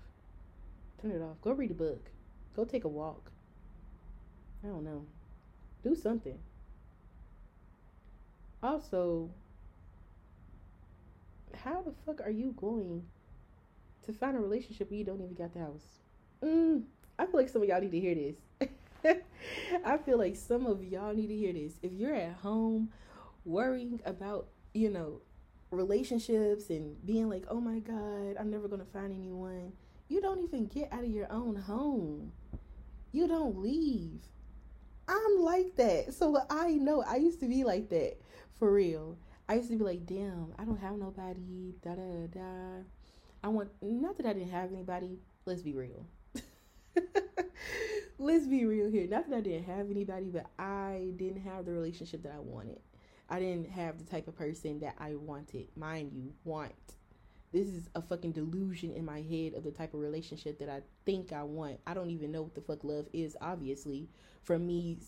Turn 1.02 1.10
it 1.10 1.19
off. 1.19 1.41
Go 1.41 1.52
read 1.54 1.71
a 1.71 1.73
book. 1.73 2.12
Go 2.56 2.63
take 2.63 2.84
a 2.84 2.88
walk. 2.88 3.32
I 4.63 4.67
don't 4.67 4.84
know. 4.84 5.04
Do 5.84 5.95
something. 5.95 6.38
Also, 8.62 9.32
how 11.63 11.82
the 11.82 11.93
fuck 12.06 12.21
are 12.21 12.30
you 12.30 12.54
going 12.56 13.04
to 14.06 14.13
find 14.13 14.38
a 14.38 14.39
relationship 14.39 14.91
where 14.91 15.00
you 15.00 15.06
don't 15.06 15.21
even 15.21 15.34
got 15.34 15.56
the 15.56 15.60
house? 15.60 16.02
Mm, 16.43 16.84
I 17.19 17.25
feel 17.25 17.39
like 17.39 17.49
some 17.49 17.63
of 17.63 17.67
y'all 17.67 17.82
need 17.82 17.91
to 17.91 17.99
hear 17.99 18.15
this. 18.15 18.36
I 19.86 19.97
feel 19.97 20.17
like 20.17 20.36
some 20.36 20.65
of 20.65 20.84
y'all 20.84 21.13
need 21.13 21.27
to 21.27 21.36
hear 21.36 21.53
this. 21.53 21.73
If 21.82 21.93
you're 21.93 22.13
at 22.13 22.34
home 22.34 22.89
worrying 23.45 24.01
about, 24.06 24.47
you 24.73 24.89
know, 24.89 25.21
relationships 25.71 26.69
and 26.69 27.03
being 27.06 27.30
like, 27.30 27.45
oh 27.49 27.60
my 27.60 27.80
God, 27.80 28.36
I'm 28.39 28.49
never 28.49 28.67
going 28.67 28.82
to 28.82 28.91
find 28.91 29.12
anyone. 29.12 29.73
You 30.10 30.21
don't 30.21 30.39
even 30.39 30.65
get 30.67 30.91
out 30.91 31.03
of 31.03 31.10
your 31.10 31.32
own 31.32 31.56
home. 31.56 32.32
You 33.12 33.27
don't 33.27 33.58
leave. 33.58 34.21
I'm 35.08 35.39
like 35.39 35.75
that. 35.77 36.13
So 36.13 36.38
I 36.49 36.71
know 36.71 37.01
I 37.01 37.15
used 37.15 37.39
to 37.39 37.47
be 37.47 37.63
like 37.63 37.89
that 37.89 38.17
for 38.60 38.71
real. 38.71 39.17
I 39.49 39.56
used 39.56 39.69
to 39.69 39.77
be 39.77 39.84
like, 39.84 40.06
damn, 40.06 40.53
I 40.60 40.65
don't 40.65 40.80
have 40.80 40.97
nobody. 40.97 41.73
Da 41.82 41.95
da 41.95 42.27
da. 42.27 42.84
I 43.43 43.47
want 43.47 43.69
not 43.82 44.17
that 44.17 44.25
I 44.25 44.34
didn't 44.34 44.51
have 44.51 44.71
anybody. 44.71 45.19
Let's 45.45 45.62
be 45.62 45.73
real. 45.73 46.06
let's 48.20 48.48
be 48.48 48.66
real 48.66 48.90
here. 48.90 49.08
Not 49.08 49.30
that 49.30 49.38
I 49.38 49.42
didn't 49.42 49.66
have 49.66 49.90
anybody, 49.90 50.30
but 50.30 50.48
I 50.60 51.12
didn't 51.18 51.42
have 51.42 51.66
the 51.66 51.72
relationship 51.72 52.24
that 52.24 52.34
I 52.36 52.40
wanted. 52.40 52.80
I 53.30 53.40
didn't 53.40 53.70
have 53.70 53.98
the 53.98 54.06
type 54.06 54.28
of 54.28 54.36
person 54.36 54.80
that 54.80 54.96
I 55.00 55.16
wanted. 55.16 55.68
Mind 55.76 56.12
you, 56.14 56.34
want. 56.44 56.74
This 57.52 57.68
is 57.68 57.90
a 57.96 58.02
fucking 58.02 58.34
delusion 58.34 58.92
in 58.92 59.06
my 59.06 59.22
head 59.22 59.54
of 59.54 59.64
the 59.64 59.72
type 59.72 59.94
of 59.94 60.00
relationship 60.00 60.60
that 60.60 60.70
I 60.70 60.82
think 61.06 61.32
I 61.32 61.44
want. 61.44 61.80
I 61.88 61.94
don't 61.94 62.10
even 62.10 62.32
know 62.32 62.42
what 62.42 62.56
the 62.56 62.62
fuck 62.62 62.84
love 62.84 63.08
is, 63.14 63.38
obviously. 63.42 64.10
From 64.44 64.68
me 64.68 65.00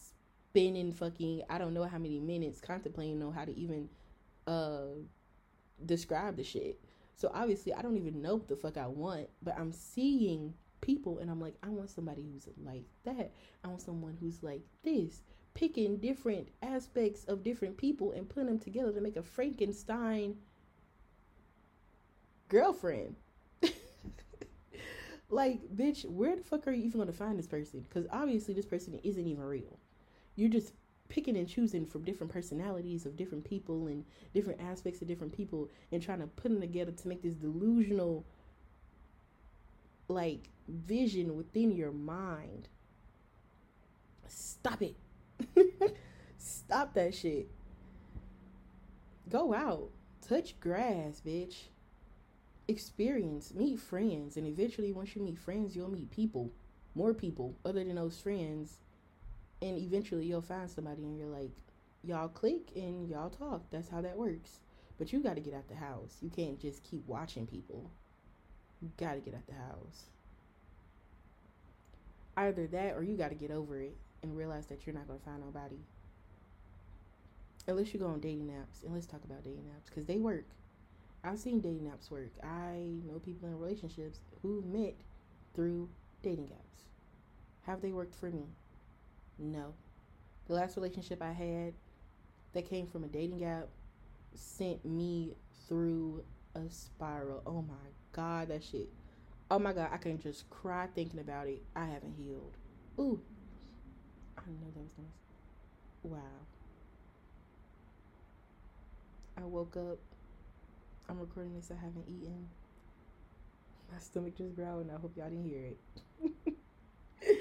spending 0.52 0.94
fucking, 0.94 1.44
I 1.50 1.58
don't 1.58 1.74
know 1.74 1.84
how 1.84 1.98
many 1.98 2.20
minutes 2.20 2.62
contemplating 2.62 3.22
on 3.24 3.34
how 3.34 3.46
to 3.46 3.58
even 3.58 3.90
uh 4.48 5.00
describe 5.86 6.38
the 6.38 6.44
shit. 6.44 6.80
So 7.16 7.30
obviously, 7.34 7.74
I 7.74 7.82
don't 7.82 7.98
even 7.98 8.22
know 8.22 8.36
what 8.36 8.48
the 8.48 8.56
fuck 8.56 8.78
I 8.78 8.88
want, 8.88 9.28
but 9.44 9.58
I'm 9.58 9.74
seeing 9.74 10.54
people 10.82 11.20
and 11.20 11.30
I'm 11.30 11.42
like, 11.42 11.56
I 11.64 11.70
want 11.70 11.90
somebody 11.90 12.24
who's 12.24 12.48
like 12.64 12.86
that. 13.06 13.32
I 13.64 13.68
want 13.68 13.82
someone 13.82 14.18
who's 14.20 14.44
like 14.44 14.62
this 14.84 15.22
picking 15.54 15.98
different 15.98 16.48
aspects 16.62 17.26
of 17.26 17.44
different 17.44 17.78
people 17.78 18.12
and 18.12 18.30
putting 18.30 18.48
them 18.48 18.60
together 18.60 18.92
to 18.94 19.02
make 19.02 19.18
a 19.18 19.24
Frankenstein 19.24 20.36
girlfriend. 22.48 23.16
like, 25.30 25.62
bitch, 25.76 26.06
where 26.06 26.36
the 26.36 26.44
fuck 26.44 26.68
are 26.68 26.72
you 26.72 26.86
even 26.86 27.00
gonna 27.00 27.14
find 27.14 27.38
this 27.38 27.48
person? 27.48 27.82
Because 27.82 28.08
obviously, 28.12 28.54
this 28.54 28.66
person 28.66 29.00
isn't 29.04 29.28
even 29.28 29.44
real. 29.44 29.80
You're 30.36 30.50
just 30.50 30.74
picking 31.10 31.38
and 31.38 31.48
choosing 31.48 31.86
from 31.86 32.04
different 32.04 32.32
personalities 32.32 33.06
of 33.06 33.18
different 33.18 33.44
people 33.44 33.88
and 33.88 34.06
different 34.34 34.62
aspects 34.62 35.02
of 35.02 35.08
different 35.08 35.34
people 35.34 35.68
and 35.92 36.02
trying 36.02 36.20
to 36.20 36.28
put 36.28 36.52
them 36.52 36.62
together 36.62 36.92
to 36.92 37.08
make 37.08 37.22
this 37.22 37.34
delusional 37.34 38.26
like 40.10 40.50
vision 40.68 41.36
within 41.38 41.72
your 41.72 41.92
mind. 41.92 42.68
Stop 44.28 44.82
it. 44.82 44.96
Stop 46.38 46.94
that 46.96 47.14
shit. 47.16 47.50
Go 49.30 49.54
out. 49.54 49.90
Touch 50.28 50.60
grass, 50.60 51.22
bitch. 51.26 51.56
Experience. 52.68 53.54
Meet 53.54 53.80
friends. 53.80 54.38
And 54.38 54.48
eventually, 54.48 54.92
once 54.92 55.16
you 55.16 55.22
meet 55.22 55.40
friends, 55.40 55.76
you'll 55.76 55.92
meet 55.92 56.12
people. 56.12 56.52
More 56.96 57.14
people 57.14 57.56
other 57.64 57.84
than 57.84 57.96
those 57.96 58.20
friends. 58.20 58.80
And 59.62 59.78
eventually, 59.78 60.26
you'll 60.26 60.42
find 60.42 60.70
somebody 60.70 61.04
and 61.04 61.18
you're 61.18 61.28
like, 61.28 61.52
y'all 62.04 62.30
click 62.30 62.72
and 62.76 63.08
y'all 63.10 63.30
talk. 63.30 63.64
That's 63.72 63.90
how 63.90 64.02
that 64.02 64.18
works. 64.18 64.60
But 64.98 65.14
you 65.14 65.22
got 65.22 65.36
to 65.36 65.42
get 65.42 65.54
out 65.54 65.68
the 65.68 65.76
house. 65.76 66.18
You 66.22 66.30
can't 66.30 66.60
just 66.60 66.84
keep 66.84 67.06
watching 67.08 67.46
people. 67.46 67.92
You 68.82 68.92
got 68.98 69.14
to 69.14 69.20
get 69.20 69.34
out 69.34 69.46
the 69.48 69.54
house. 69.54 70.06
Either 72.38 72.68
that 72.68 72.96
or 72.96 73.04
you 73.04 73.18
got 73.18 73.30
to 73.30 73.36
get 73.36 73.52
over 73.52 73.80
it 73.80 73.96
and 74.24 74.38
realize 74.38 74.68
that 74.68 74.86
you're 74.86 74.96
not 74.96 75.08
going 75.08 75.20
to 75.20 75.26
find 75.26 75.42
nobody. 75.42 75.80
Unless 77.68 77.94
you 77.94 78.00
go 78.00 78.08
on 78.08 78.20
dating 78.20 78.48
apps. 78.48 78.84
And 78.84 78.94
let's 78.94 79.06
talk 79.06 79.24
about 79.24 79.44
dating 79.44 79.66
apps 79.76 79.88
because 79.90 80.06
they 80.06 80.18
work. 80.18 80.46
I've 81.24 81.40
seen 81.40 81.60
dating 81.60 81.92
apps 81.92 82.10
work. 82.10 82.32
I 82.42 82.88
know 83.06 83.20
people 83.20 83.50
in 83.50 83.60
relationships 83.60 84.20
who 84.42 84.64
met 84.66 84.96
through 85.54 85.90
dating 86.24 86.46
apps. 86.48 86.84
Have 87.66 87.82
they 87.82 87.92
worked 87.92 88.16
for 88.16 88.30
me? 88.30 88.46
No. 89.38 89.74
The 90.48 90.54
last 90.54 90.78
relationship 90.78 91.22
I 91.22 91.34
had 91.34 91.74
that 92.54 92.70
came 92.70 92.88
from 92.88 93.04
a 93.04 93.08
dating 93.08 93.44
app 93.44 93.68
sent 94.34 94.84
me 94.86 95.36
through 95.68 96.24
a 96.56 96.70
spiral. 96.70 97.42
Oh 97.46 97.62
my 97.62 97.99
god, 98.12 98.50
that 98.50 98.64
shit. 98.64 98.90
Oh 99.52 99.60
my 99.60 99.74
god, 99.74 99.90
I 99.92 99.98
can 99.98 100.20
just 100.20 100.50
cry 100.50 100.88
thinking 100.94 101.20
about 101.20 101.48
it. 101.48 101.64
I 101.76 101.86
haven't 101.86 102.16
healed. 102.18 102.54
Ooh. 103.00 103.20
I 104.38 104.42
know 104.42 104.72
that 104.74 104.82
was 104.82 104.92
nice. 104.98 105.08
Wow. 106.04 106.20
I 109.38 109.46
woke 109.46 109.76
up. 109.78 109.98
I'm 111.10 111.20
recording 111.20 111.56
this. 111.56 111.72
I 111.72 111.76
haven't 111.76 112.06
eaten. 112.08 112.48
My 113.92 113.98
stomach 114.00 114.38
just 114.38 114.56
growled. 114.56 114.90
I 114.90 115.00
hope 115.00 115.14
y'all 115.16 115.30
didn't 115.30 115.50
hear 115.50 115.72
it. 117.26 117.40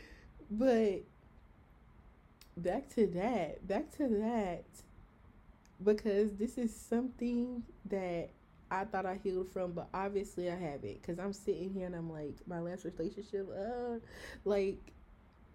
but 0.50 1.02
back 2.56 2.88
to 2.94 3.06
that. 3.08 3.66
Back 3.66 3.90
to 3.96 4.08
that. 4.08 4.64
Because 5.82 6.34
this 6.36 6.58
is 6.58 6.74
something 6.74 7.62
that 7.86 8.30
I 8.70 8.84
thought 8.84 9.06
I 9.06 9.18
healed 9.22 9.48
from, 9.50 9.72
but 9.72 9.88
obviously 9.94 10.50
I 10.50 10.56
haven't. 10.56 11.00
Because 11.00 11.18
I'm 11.18 11.32
sitting 11.32 11.70
here 11.70 11.86
and 11.86 11.94
I'm 11.94 12.10
like, 12.10 12.34
my 12.46 12.60
last 12.60 12.84
relationship, 12.84 13.48
uh, 13.50 13.98
like, 14.44 14.78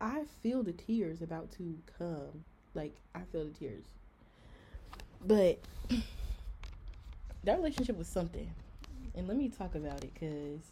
I 0.02 0.23
feel 0.41 0.63
the 0.63 0.73
tears 0.73 1.21
about 1.21 1.52
to 1.54 1.78
come. 1.97 2.43
Like, 2.73 2.95
I 3.13 3.21
feel 3.32 3.45
the 3.45 3.52
tears. 3.52 3.84
But 5.26 5.60
that 7.43 7.58
relationship 7.58 7.97
was 7.97 8.08
something. 8.08 8.49
And 9.15 9.28
let 9.28 9.38
me 9.38 9.49
talk 9.49 9.76
about 9.76 10.04
it 10.04 10.13
because 10.13 10.71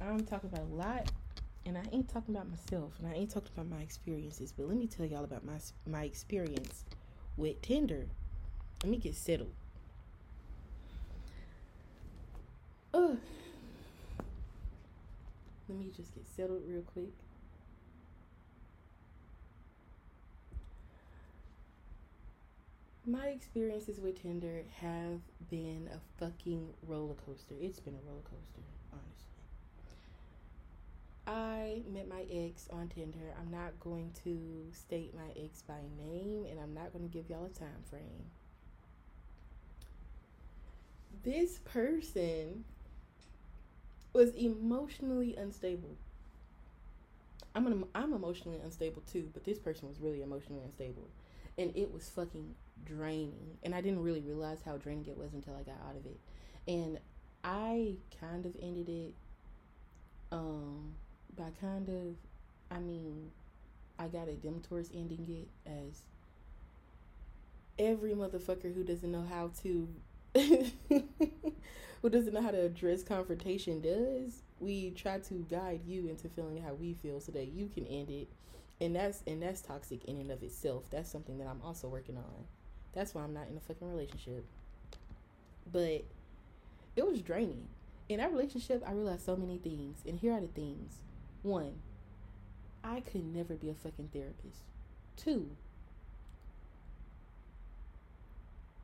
I'm 0.00 0.24
talking 0.24 0.50
about 0.50 0.66
a 0.66 0.74
lot 0.74 1.10
and 1.66 1.76
I 1.76 1.82
ain't 1.92 2.08
talking 2.08 2.34
about 2.34 2.48
myself 2.48 2.94
and 2.98 3.06
I 3.06 3.14
ain't 3.14 3.30
talking 3.30 3.50
about 3.54 3.68
my 3.68 3.82
experiences. 3.82 4.52
But 4.56 4.68
let 4.68 4.76
me 4.76 4.86
tell 4.86 5.04
y'all 5.04 5.24
about 5.24 5.44
my, 5.44 5.58
my 5.86 6.04
experience 6.04 6.84
with 7.36 7.60
Tinder. 7.60 8.06
Let 8.82 8.90
me 8.90 8.96
get 8.96 9.14
settled. 9.14 9.52
Ugh. 12.92 13.16
Let 15.68 15.78
me 15.78 15.90
just 15.96 16.14
get 16.14 16.26
settled 16.36 16.62
real 16.66 16.82
quick. 16.82 17.12
My 23.06 23.28
experiences 23.28 23.98
with 24.00 24.20
Tinder 24.20 24.62
have 24.80 25.20
been 25.48 25.88
a 25.92 25.98
fucking 26.18 26.68
roller 26.86 27.14
coaster. 27.26 27.54
It's 27.60 27.80
been 27.80 27.94
a 27.94 28.08
roller 28.08 28.22
coaster, 28.22 28.60
honestly. 28.92 29.30
I 31.26 31.82
met 31.92 32.08
my 32.08 32.24
ex 32.30 32.68
on 32.72 32.88
Tinder. 32.88 33.34
I'm 33.40 33.50
not 33.50 33.78
going 33.80 34.10
to 34.24 34.66
state 34.72 35.14
my 35.14 35.30
ex 35.42 35.62
by 35.62 35.80
name 35.98 36.46
and 36.50 36.58
I'm 36.60 36.74
not 36.74 36.92
going 36.92 37.08
to 37.08 37.12
give 37.12 37.30
y'all 37.30 37.46
a 37.46 37.58
time 37.58 37.82
frame. 37.88 38.26
This 41.22 41.58
person 41.64 42.64
was 44.12 44.30
emotionally 44.34 45.36
unstable. 45.36 45.96
I'm 47.54 47.66
an, 47.66 47.84
I'm 47.94 48.12
emotionally 48.12 48.58
unstable 48.62 49.02
too, 49.10 49.28
but 49.32 49.44
this 49.44 49.58
person 49.58 49.88
was 49.88 50.00
really 50.00 50.22
emotionally 50.22 50.62
unstable. 50.64 51.08
And 51.58 51.76
it 51.76 51.92
was 51.92 52.08
fucking 52.08 52.54
draining. 52.84 53.58
And 53.62 53.74
I 53.74 53.80
didn't 53.80 54.02
really 54.02 54.20
realize 54.20 54.58
how 54.64 54.76
draining 54.76 55.06
it 55.06 55.18
was 55.18 55.32
until 55.32 55.54
I 55.54 55.62
got 55.62 55.76
out 55.88 55.96
of 55.96 56.06
it. 56.06 56.18
And 56.68 56.98
I 57.42 57.94
kind 58.20 58.46
of 58.46 58.54
ended 58.60 58.88
it 58.88 59.14
um 60.32 60.92
by 61.36 61.50
kind 61.60 61.88
of 61.88 62.14
I 62.70 62.78
mean 62.78 63.30
I 63.98 64.08
got 64.08 64.28
a 64.28 64.34
dim 64.34 64.60
towards 64.60 64.90
ending 64.94 65.26
it 65.28 65.70
as 65.70 66.02
every 67.78 68.12
motherfucker 68.12 68.74
who 68.74 68.84
doesn't 68.84 69.10
know 69.10 69.24
how 69.28 69.50
to 69.62 69.88
who 72.02 72.10
doesn't 72.10 72.32
know 72.32 72.42
how 72.42 72.50
to 72.50 72.60
address 72.60 73.02
confrontation 73.02 73.80
does. 73.80 74.42
We 74.58 74.90
try 74.90 75.18
to 75.18 75.34
guide 75.50 75.80
you 75.86 76.08
into 76.08 76.28
feeling 76.28 76.62
how 76.62 76.74
we 76.74 76.94
feel 76.94 77.20
so 77.20 77.32
that 77.32 77.48
you 77.48 77.68
can 77.68 77.86
end 77.86 78.10
it. 78.10 78.28
And 78.80 78.96
that's 78.96 79.22
and 79.26 79.42
that's 79.42 79.60
toxic 79.60 80.04
in 80.06 80.16
and 80.16 80.30
of 80.30 80.42
itself. 80.42 80.84
That's 80.90 81.10
something 81.10 81.38
that 81.38 81.46
I'm 81.46 81.60
also 81.62 81.88
working 81.88 82.16
on. 82.16 82.46
That's 82.94 83.14
why 83.14 83.22
I'm 83.22 83.34
not 83.34 83.48
in 83.48 83.56
a 83.56 83.60
fucking 83.60 83.88
relationship. 83.88 84.44
But 85.70 86.04
it 86.96 87.06
was 87.06 87.20
draining. 87.20 87.68
In 88.08 88.18
that 88.18 88.32
relationship, 88.32 88.82
I 88.86 88.92
realized 88.92 89.24
so 89.24 89.36
many 89.36 89.58
things. 89.58 89.98
And 90.06 90.18
here 90.18 90.32
are 90.32 90.40
the 90.40 90.48
things. 90.48 90.94
One, 91.42 91.74
I 92.82 93.00
could 93.00 93.24
never 93.24 93.54
be 93.54 93.70
a 93.70 93.74
fucking 93.74 94.10
therapist. 94.12 94.62
Two, 95.16 95.50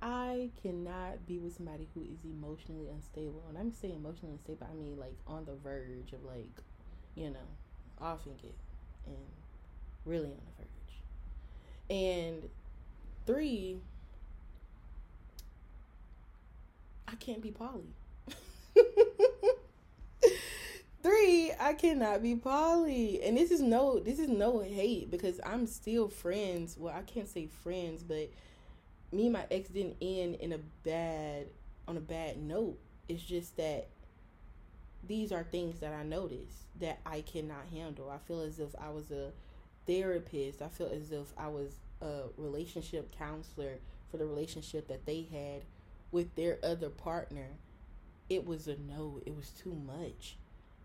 I 0.02 0.50
cannot 0.62 1.26
be 1.26 1.38
with 1.38 1.56
somebody 1.56 1.88
who 1.94 2.02
is 2.02 2.24
emotionally 2.24 2.88
unstable. 2.88 3.42
And 3.48 3.58
I'm 3.58 3.72
saying 3.72 3.94
emotionally 3.94 4.34
unstable, 4.34 4.66
I 4.70 4.74
mean 4.74 4.98
like 4.98 5.16
on 5.26 5.44
the 5.44 5.54
verge 5.54 6.12
of 6.12 6.24
like, 6.24 6.62
you 7.14 7.30
know, 7.30 7.48
offing 8.00 8.38
it 8.42 8.54
and 9.06 9.16
really 10.04 10.28
on 10.28 10.40
the 10.58 10.62
verge. 10.62 10.68
And 11.88 12.48
three, 13.26 13.78
I 17.08 17.14
can't 17.16 17.40
be 17.40 17.50
poly. 17.50 17.94
Three, 21.02 21.52
I 21.60 21.74
cannot 21.74 22.20
be 22.20 22.34
poly. 22.34 23.22
And 23.22 23.36
this 23.36 23.52
is 23.52 23.60
no 23.60 24.00
this 24.00 24.18
is 24.18 24.28
no 24.28 24.58
hate 24.58 25.08
because 25.08 25.40
I'm 25.46 25.68
still 25.68 26.08
friends. 26.08 26.76
Well, 26.76 26.92
I 26.92 27.02
can't 27.02 27.28
say 27.28 27.46
friends, 27.46 28.02
but 28.02 28.28
me 29.12 29.24
and 29.24 29.32
my 29.32 29.44
ex 29.50 29.68
didn't 29.68 29.96
end 30.00 30.36
in 30.36 30.52
a 30.52 30.58
bad 30.84 31.46
on 31.88 31.96
a 31.96 32.00
bad 32.00 32.38
note. 32.38 32.78
It's 33.08 33.22
just 33.22 33.56
that 33.56 33.88
these 35.06 35.32
are 35.32 35.44
things 35.44 35.78
that 35.80 35.92
I 35.92 36.02
noticed 36.02 36.64
that 36.80 36.98
I 37.06 37.20
cannot 37.20 37.66
handle. 37.72 38.10
I 38.10 38.18
feel 38.18 38.40
as 38.40 38.58
if 38.58 38.74
I 38.80 38.90
was 38.90 39.10
a 39.10 39.30
therapist. 39.86 40.62
I 40.62 40.68
feel 40.68 40.88
as 40.88 41.12
if 41.12 41.32
I 41.38 41.48
was 41.48 41.72
a 42.02 42.22
relationship 42.36 43.16
counselor 43.16 43.78
for 44.10 44.16
the 44.16 44.26
relationship 44.26 44.88
that 44.88 45.06
they 45.06 45.26
had 45.30 45.62
with 46.10 46.34
their 46.34 46.58
other 46.62 46.90
partner, 46.90 47.48
it 48.28 48.44
was 48.44 48.66
a 48.66 48.76
no. 48.76 49.20
It 49.24 49.36
was 49.36 49.50
too 49.50 49.74
much. 49.86 50.36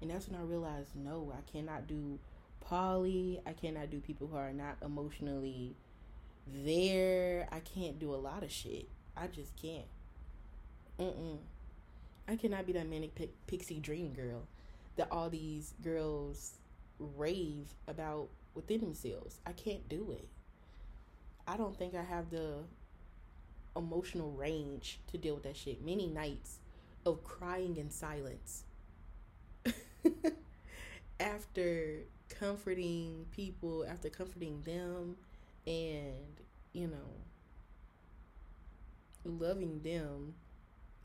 And 0.02 0.10
that's 0.10 0.28
when 0.28 0.40
I 0.40 0.44
realized 0.44 0.96
no, 0.96 1.34
I 1.36 1.52
cannot 1.52 1.88
do 1.88 2.20
poly. 2.60 3.42
I 3.46 3.54
cannot 3.54 3.90
do 3.90 4.00
people 4.00 4.28
who 4.28 4.38
are 4.38 4.54
not 4.54 4.78
emotionally 4.84 5.76
there. 6.48 7.48
I 7.52 7.60
can't 7.60 8.00
do 8.00 8.14
a 8.14 8.18
lot 8.18 8.44
of 8.44 8.52
shit. 8.52 8.88
I 9.16 9.28
just 9.28 9.56
can't. 9.56 9.86
Mm-mm. 11.00 11.38
I 12.28 12.36
cannot 12.36 12.66
be 12.66 12.74
that 12.74 12.88
manic 12.88 13.20
pixie 13.48 13.80
dream 13.80 14.14
girl 14.14 14.44
that 14.96 15.08
all 15.12 15.30
these 15.30 15.74
girls 15.84 16.54
rave 17.00 17.74
about 17.88 18.30
within 18.54 18.82
themselves. 18.82 19.40
I 19.46 19.52
can't 19.54 19.88
do 19.90 20.12
it. 20.12 20.28
I 21.48 21.58
don't 21.58 21.76
think 21.78 21.96
I 21.96 22.04
have 22.04 22.30
the 22.30 22.60
emotional 23.76 24.32
range 24.32 25.00
to 25.12 25.18
deal 25.18 25.36
with 25.36 25.44
that 25.44 25.58
shit. 25.58 25.84
Many 25.84 26.08
nights 26.08 26.60
of 27.06 27.24
crying 27.24 27.78
in 27.78 27.90
silence 27.90 28.64
after 31.20 32.02
comforting 32.30 33.26
people, 33.32 33.86
after 33.90 34.10
comforting 34.10 34.62
them, 34.62 35.16
and 35.66 36.42
you 36.74 36.88
know, 36.88 36.98
loving 39.26 39.82
them, 39.82 40.36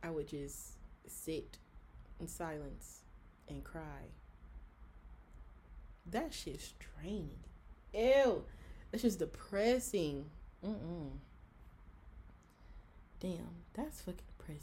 I 0.02 0.10
would 0.10 0.28
just 0.28 0.74
sit 1.06 1.58
in 2.20 2.28
silence 2.28 3.00
and 3.48 3.64
cry. 3.64 4.10
That 6.10 6.32
shit's 6.32 6.72
draining. 6.78 7.30
Ew. 7.92 8.44
That's 8.90 9.02
just 9.02 9.18
depressing. 9.18 10.26
Mm-mm. 10.64 11.10
Damn, 13.18 13.48
that's 13.74 14.00
fucking 14.02 14.20
depressing. 14.38 14.60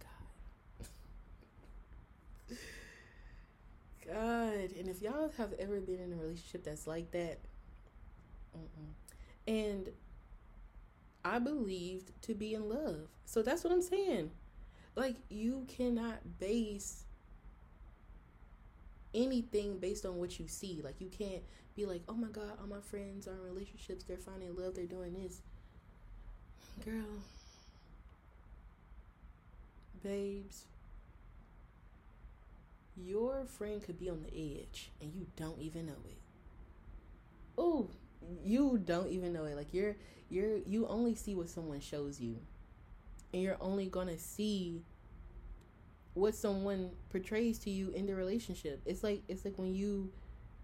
God. 0.00 0.88
God. 4.06 4.72
And 4.76 4.88
if 4.88 5.00
y'all 5.00 5.30
have 5.36 5.52
ever 5.58 5.80
been 5.80 6.00
in 6.00 6.12
a 6.12 6.16
relationship 6.16 6.64
that's 6.64 6.86
like 6.86 7.10
that. 7.12 7.38
And 9.46 9.90
I 11.24 11.38
believed 11.38 12.10
to 12.22 12.34
be 12.34 12.54
in 12.54 12.68
love. 12.68 13.08
So 13.24 13.42
that's 13.42 13.64
what 13.64 13.72
I'm 13.72 13.82
saying. 13.82 14.30
Like 14.94 15.16
you 15.28 15.66
cannot 15.68 16.38
base 16.38 17.04
anything 19.14 19.78
based 19.78 20.04
on 20.04 20.16
what 20.18 20.38
you 20.38 20.46
see. 20.48 20.80
Like 20.82 21.00
you 21.00 21.08
can't 21.08 21.42
be 21.74 21.86
like, 21.86 22.02
"Oh 22.08 22.14
my 22.14 22.28
god, 22.28 22.58
all 22.60 22.68
my 22.68 22.80
friends 22.80 23.26
are 23.26 23.32
in 23.32 23.42
relationships, 23.42 24.04
they're 24.04 24.16
finding 24.16 24.54
love, 24.54 24.74
they're 24.74 24.86
doing 24.86 25.14
this." 25.14 25.40
Girl, 26.84 27.22
babes, 30.02 30.64
your 32.96 33.44
friend 33.46 33.82
could 33.82 33.98
be 33.98 34.10
on 34.10 34.22
the 34.22 34.60
edge 34.60 34.90
and 35.00 35.12
you 35.14 35.26
don't 35.36 35.60
even 35.60 35.86
know 35.86 35.92
it. 36.08 36.18
Oh, 37.56 37.88
you 38.42 38.80
don't 38.84 39.08
even 39.08 39.32
know 39.32 39.44
it. 39.44 39.56
Like 39.56 39.72
you're 39.72 39.96
you're 40.28 40.58
you 40.58 40.86
only 40.86 41.14
see 41.14 41.34
what 41.34 41.48
someone 41.48 41.80
shows 41.80 42.20
you. 42.20 42.38
And 43.32 43.42
you're 43.42 43.56
only 43.60 43.86
going 43.86 44.06
to 44.06 44.18
see 44.18 44.84
what 46.14 46.34
someone 46.34 46.90
portrays 47.10 47.58
to 47.60 47.70
you 47.70 47.90
in 47.90 48.06
the 48.06 48.14
relationship. 48.14 48.80
It's 48.86 49.02
like 49.02 49.22
it's 49.28 49.44
like 49.44 49.58
when 49.58 49.74
you 49.74 50.12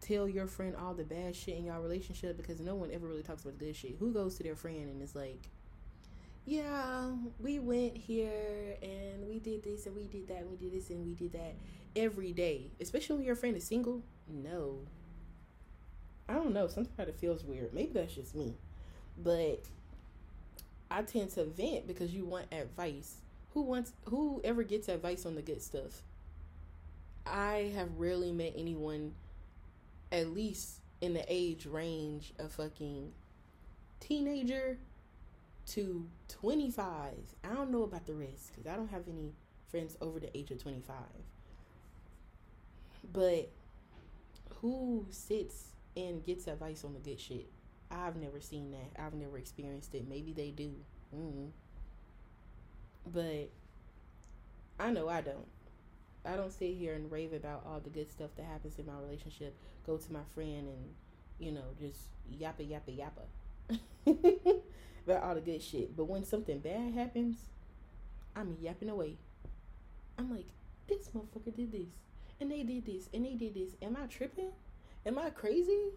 tell 0.01 0.29
your 0.29 0.47
friend 0.47 0.75
all 0.77 0.95
the 0.95 1.05
bad 1.05 1.37
shit 1.37 1.57
in 1.57 1.65
your 1.65 1.81
relationship 1.81 2.37
because 2.37 2.61
no 2.61 2.75
one 2.75 2.91
ever 2.91 3.07
really 3.07 3.23
talks 3.23 3.43
about 3.43 3.59
the 3.59 3.65
good 3.67 3.77
shit. 3.77 3.97
Who 3.99 4.13
goes 4.13 4.37
to 4.37 4.43
their 4.43 4.57
friend 4.57 4.89
and 4.89 5.03
is 5.03 5.15
like, 5.15 5.51
"Yeah, 6.47 7.13
we 7.39 7.59
went 7.59 7.97
here 7.97 8.77
and 8.83 9.29
we 9.29 9.41
did 9.41 9.63
this 9.63 9.87
and 9.87 9.97
we 9.97 10.07
did 10.07 10.29
that, 10.29 10.39
and 10.39 10.51
we 10.51 10.57
did 10.57 10.73
this 10.73 10.91
and 10.91 11.05
we 11.05 11.15
did 11.15 11.33
that 11.33 11.55
every 11.97 12.33
day." 12.33 12.71
Especially 12.81 13.17
when 13.17 13.27
your 13.27 13.37
friend 13.37 13.57
is 13.57 13.65
single. 13.65 14.03
No. 14.29 14.79
I 16.31 16.35
don't 16.35 16.55
know. 16.55 16.69
Sometimes 16.69 17.09
it 17.09 17.17
feels 17.17 17.45
weird. 17.45 17.75
Maybe 17.75 17.93
that's 17.93 18.15
just 18.15 18.35
me, 18.35 18.55
but 19.23 19.65
I 20.91 21.03
tend 21.03 21.31
to 21.31 21.45
vent 21.45 21.87
because 21.87 22.15
you 22.15 22.25
want 22.25 22.47
advice 22.53 23.17
who 23.55 23.63
wants 23.63 23.93
who 24.07 24.41
ever 24.45 24.63
gets 24.63 24.89
advice 24.89 25.27
on 25.27 25.35
the 25.35 25.43
good 25.43 25.63
stuff 25.63 26.03
i 27.27 27.73
have 27.75 27.89
rarely 27.99 28.33
met 28.33 28.53
anyone 28.57 29.13
at 30.13 30.29
least 30.29 30.77
in 31.01 31.15
the 31.15 31.25
age 31.29 31.67
range 31.67 32.33
of 32.39 32.53
fucking 32.53 33.13
teenager 33.99 34.79
to 35.67 36.07
25 36.29 37.13
i 37.45 37.55
don't 37.55 37.71
know 37.71 37.83
about 37.83 38.07
the 38.07 38.15
rest 38.15 38.53
because 38.53 38.67
i 38.67 38.75
don't 38.75 38.91
have 38.91 39.07
any 39.09 39.33
friends 39.71 39.97
over 40.01 40.19
the 40.19 40.37
age 40.37 40.51
of 40.51 40.63
25 40.63 40.97
but 43.13 43.49
who 44.61 45.07
sits 45.11 45.69
and 45.97 46.25
gets 46.25 46.47
advice 46.47 46.85
on 46.85 46.95
the 46.95 47.01
good 47.01 47.21
shit 47.21 47.47
i've 47.91 48.17
never 48.17 48.41
seen 48.41 48.71
that 48.71 49.03
i've 49.03 49.15
never 49.15 49.39
experienced 49.39 49.95
it 49.95 50.09
maybe 50.09 50.33
they 50.33 50.51
do 50.51 50.73
mm 51.15 51.49
but 53.07 53.51
I 54.79 54.91
know 54.91 55.09
I 55.09 55.21
don't. 55.21 55.47
I 56.25 56.37
don't 56.37 56.53
sit 56.53 56.75
here 56.77 56.95
and 56.95 57.11
rave 57.11 57.33
about 57.33 57.65
all 57.67 57.81
the 57.81 57.91
good 57.91 58.11
stuff 58.11 58.31
that 58.37 58.45
happens 58.45 58.79
in 58.79 58.87
my 58.87 58.99
relationship. 59.01 59.55
Go 59.87 59.97
to 59.97 60.13
my 60.13 60.21
friend 60.35 60.69
and, 60.69 60.95
you 61.39 61.53
know, 61.53 61.65
just 61.79 62.01
yappa 62.31 62.69
yappa 62.69 62.97
yappa 62.97 63.81
about 65.07 65.23
all 65.23 65.35
the 65.35 65.41
good 65.41 65.63
shit. 65.63 65.97
But 65.97 66.05
when 66.05 66.25
something 66.25 66.59
bad 66.59 66.93
happens, 66.93 67.39
I'm 68.37 68.57
yapping 68.61 68.91
away. 68.91 69.17
I'm 70.19 70.31
like, 70.31 70.49
this 70.89 71.09
motherfucker 71.09 71.57
did 71.57 71.73
this, 71.73 71.89
and 72.39 72.51
they 72.51 72.63
did 72.63 72.85
this, 72.85 73.09
and 73.15 73.25
they 73.25 73.35
did 73.35 73.55
this. 73.55 73.71
Am 73.81 73.97
I 73.97 74.07
tripping? 74.07 74.53
Am 75.07 75.19
I 75.19 75.31
crazy? 75.31 75.91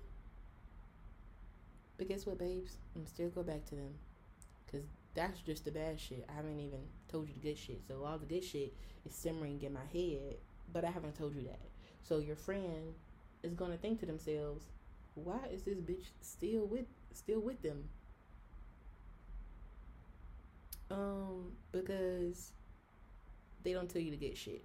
But 1.97 2.07
guess 2.07 2.25
what, 2.25 2.37
babes? 2.37 2.77
I'm 2.95 3.05
still 3.05 3.29
go 3.29 3.43
back 3.43 3.65
to 3.65 3.75
them, 3.75 3.93
cause 4.71 4.83
that's 5.13 5.39
just 5.41 5.65
the 5.65 5.71
bad 5.71 5.99
shit. 5.99 6.25
I 6.29 6.33
haven't 6.33 6.59
even 6.59 6.79
told 7.11 7.27
you 7.27 7.33
the 7.33 7.39
good 7.39 7.57
shit. 7.57 7.81
So 7.87 8.03
all 8.03 8.17
the 8.17 8.25
good 8.25 8.43
shit 8.43 8.73
is 9.05 9.13
simmering 9.13 9.61
in 9.61 9.73
my 9.73 9.85
head, 9.91 10.37
but 10.71 10.85
I 10.85 10.89
haven't 10.89 11.17
told 11.17 11.35
you 11.35 11.43
that. 11.43 11.59
So 12.01 12.17
your 12.17 12.35
friend 12.35 12.93
is 13.43 13.53
gonna 13.53 13.77
think 13.77 13.99
to 13.99 14.05
themselves, 14.05 14.65
why 15.15 15.39
is 15.51 15.63
this 15.63 15.77
bitch 15.77 16.05
still 16.21 16.65
with 16.65 16.85
still 17.13 17.39
with 17.39 17.61
them? 17.61 17.83
Um, 20.89 21.51
because 21.71 22.51
they 23.63 23.73
don't 23.73 23.89
tell 23.89 24.01
you 24.01 24.11
to 24.11 24.17
get 24.17 24.37
shit. 24.37 24.63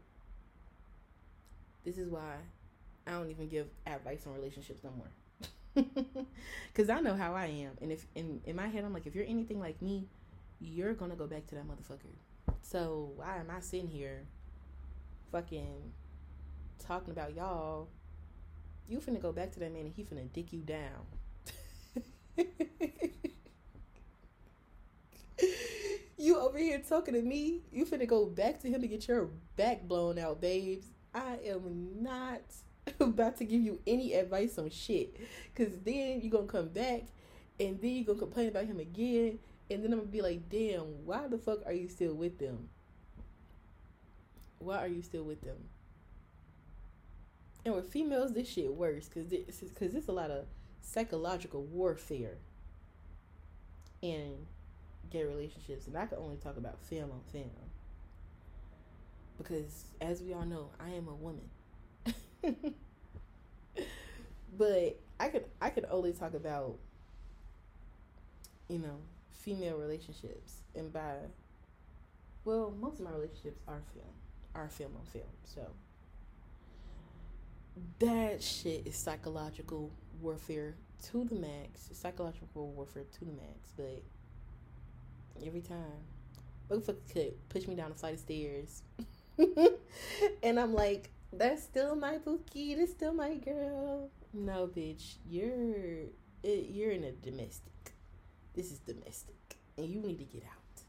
This 1.85 1.99
is 1.99 2.09
why 2.09 2.37
I 3.09 3.13
don't 3.13 3.31
even 3.31 3.49
give 3.49 3.69
advice 3.87 4.27
on 4.27 4.35
relationships 4.35 4.85
no 4.85 4.91
more. 4.91 5.09
Cause 6.75 6.91
I 6.91 7.01
know 7.01 7.15
how 7.17 7.35
I 7.35 7.47
am, 7.47 7.71
and 7.81 7.91
if 7.91 8.07
in 8.15 8.41
in 8.45 8.55
my 8.57 8.69
head 8.69 8.85
I'm 8.85 8.93
like, 8.93 9.07
if 9.07 9.15
you're 9.15 9.25
anything 9.27 9.59
like 9.61 9.81
me, 9.81 10.09
you're 10.61 10.93
gonna 10.93 11.17
go 11.17 11.27
back 11.27 11.47
to 11.47 11.55
that 11.55 11.65
motherfucker. 11.67 12.13
So 12.63 13.13
why 13.17 13.39
am 13.39 13.51
I 13.51 13.61
sitting 13.61 13.89
here 13.89 14.27
fucking 15.33 15.93
talking 16.79 17.13
about 17.13 17.35
y'all? 17.35 17.89
You 18.89 18.99
finna 18.99 19.23
go 19.23 19.33
back 19.33 19.53
to 19.53 19.61
that 19.61 19.73
man 19.73 19.87
and 19.87 19.95
he 19.95 20.05
finna 20.05 20.31
dick 20.33 20.53
you 20.53 20.61
down. 20.61 21.07
you 26.19 26.39
over 26.39 26.59
here 26.59 26.83
talking 26.87 27.15
to 27.15 27.23
me. 27.23 27.63
You 27.73 27.87
finna 27.87 28.07
go 28.07 28.27
back 28.27 28.61
to 28.61 28.69
him 28.69 28.81
to 28.81 28.89
get 28.89 29.09
your 29.09 29.31
back 29.57 29.83
blown 29.87 30.19
out, 30.19 30.41
babes. 30.41 30.87
I 31.15 31.39
am 31.47 32.03
not 32.03 32.43
about 33.07 33.37
to 33.39 33.45
give 33.45 33.61
you 33.61 33.81
any 33.87 34.15
advice 34.15 34.59
on 34.59 34.71
shit. 34.71 35.17
Cause 35.55 35.73
then 35.85 36.21
you're 36.21 36.31
gonna 36.31 36.47
come 36.47 36.69
back 36.69 37.03
and 37.61 37.81
then 37.81 37.91
you're 37.91 38.05
gonna 38.05 38.19
complain 38.19 38.49
about 38.49 38.67
him 38.67 38.81
again 38.81 39.39
and 39.71 39.85
then 39.85 39.93
I'm 39.93 40.01
gonna 40.01 40.11
be 40.11 40.23
like, 40.23 40.49
damn, 40.49 41.05
why 41.05 41.27
the 41.29 41.39
fuck 41.39 41.65
are 41.67 41.73
you 41.73 41.89
still 41.89 42.15
with 42.15 42.39
them? 42.39 42.69
Why 44.59 44.79
are 44.79 44.89
you 44.89 45.03
still 45.03 45.25
with 45.25 45.43
them? 45.43 45.57
And 47.65 47.75
with 47.75 47.93
females, 47.93 48.33
this 48.33 48.49
shit 48.49 48.73
worse 48.73 49.09
because 49.09 49.29
because 49.29 49.93
there's 49.93 50.09
a 50.09 50.13
lot 50.13 50.31
of 50.31 50.47
psychological 50.81 51.63
warfare 51.65 52.39
in 54.01 54.47
gay 55.11 55.25
relationships, 55.25 55.87
and 55.87 55.97
I 55.97 56.07
can 56.07 56.19
only 56.19 56.37
talk 56.37 56.57
about 56.57 56.81
fem 56.81 57.11
on 57.11 57.21
fem 57.31 57.51
because, 59.37 59.85
as 60.01 60.23
we 60.23 60.33
all 60.33 60.45
know, 60.45 60.71
I 60.81 60.91
am 60.91 61.09
a 61.09 61.15
woman. 61.15 62.75
but 64.57 64.99
I 65.21 65.29
could 65.29 65.45
I 65.61 65.71
could 65.71 65.87
only 65.91 66.13
talk 66.13 66.35
about 66.35 66.77
you 68.69 68.79
know 68.79 68.97
female 69.33 69.77
relationships, 69.77 70.63
and 70.75 70.93
by 70.93 71.15
well, 72.45 72.73
most 72.81 72.99
of 72.99 73.05
my 73.05 73.11
relationships 73.11 73.61
are 73.69 73.83
film, 73.93 74.07
are 74.55 74.69
film 74.69 74.93
on 74.99 75.05
film. 75.05 75.27
So 75.45 75.67
that 77.99 78.43
shit 78.43 78.87
is 78.87 78.97
psychological 78.97 79.91
warfare 80.21 80.75
to 81.11 81.25
the 81.25 81.35
max. 81.35 81.91
Psychological 81.93 82.69
warfare 82.73 83.05
to 83.19 83.25
the 83.25 83.33
max, 83.33 83.73
but 83.77 84.03
every 85.47 85.61
time, 85.61 86.01
motherfucker 86.71 87.13
could 87.13 87.49
push 87.49 87.67
me 87.67 87.75
down 87.75 87.91
a 87.91 87.95
flight 87.95 88.15
of 88.15 88.21
stairs, 88.21 88.83
and 90.43 90.59
I'm 90.59 90.75
like, 90.75 91.11
"That's 91.33 91.63
still 91.63 91.95
my 91.95 92.19
bookie. 92.19 92.75
That's 92.75 92.93
still 92.93 93.13
my 93.13 93.35
girl." 93.35 94.11
No, 94.33 94.67
bitch, 94.67 95.15
you're 95.29 96.11
you're 96.43 96.91
in 96.91 97.05
a 97.05 97.13
domestic. 97.13 97.95
This 98.55 98.71
is 98.71 98.79
domestic, 98.81 99.57
and 99.77 99.89
you 99.89 100.01
need 100.01 100.19
to 100.19 100.25
get 100.25 100.43
out. 100.43 100.83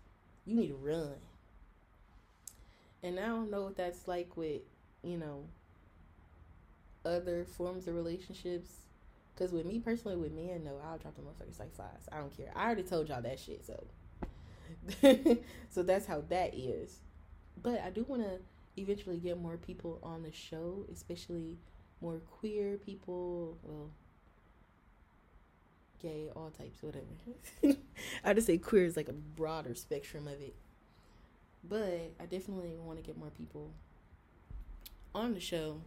You 0.46 0.56
need 0.56 0.68
to 0.68 0.76
run. 0.76 1.16
And 3.02 3.20
I 3.20 3.28
don't 3.28 3.50
know 3.50 3.64
what 3.64 3.78
that's 3.78 4.08
like 4.08 4.36
with, 4.36 4.62
you 5.04 5.18
know, 5.18 5.46
other 7.06 7.46
forms 7.46 7.88
of 7.88 7.96
relationships. 7.96 8.70
Because 9.34 9.54
with 9.54 9.66
me 9.66 9.80
personally, 9.80 10.18
with 10.18 10.34
men, 10.34 10.66
no, 10.66 10.82
I'll 10.86 10.98
drop 10.98 11.16
the 11.16 11.22
motherfuckers 11.22 11.60
like 11.60 11.74
flies. 11.74 12.10
I 12.12 12.18
don't 12.18 12.36
care. 12.36 12.52
I 12.56 12.66
already 12.66 12.84
told 12.84 13.08
y'all 13.08 13.22
that 13.22 13.40
shit, 13.40 13.66
so. 13.66 13.86
so 15.70 15.84
that's 15.84 16.06
how 16.06 16.24
that 16.28 16.54
is. 16.54 16.98
But 17.62 17.82
I 17.82 17.90
do 17.90 18.04
want 18.04 18.24
to 18.24 18.40
eventually 18.76 19.18
get 19.18 19.40
more 19.40 19.56
people 19.56 20.00
on 20.04 20.24
the 20.24 20.32
show, 20.32 20.86
especially 20.92 21.58
more 22.02 22.20
queer 22.40 22.78
people. 22.78 23.58
Well, 23.64 23.92
gay, 26.02 26.30
all 26.36 26.52
types, 26.52 26.82
whatever. 26.82 27.06
I 28.24 28.34
just 28.34 28.48
say 28.48 28.58
queer 28.58 28.86
is 28.86 28.98
like 28.98 29.10
a 29.10 29.14
broader 29.14 29.76
spectrum 29.76 30.28
of 30.28 30.42
it. 30.42 30.56
But 31.64 32.14
I 32.20 32.26
definitely 32.26 32.78
want 32.80 32.98
to 33.00 33.04
get 33.04 33.18
more 33.18 33.30
people 33.30 33.74
on 35.14 35.34
the 35.34 35.40
show 35.40 35.82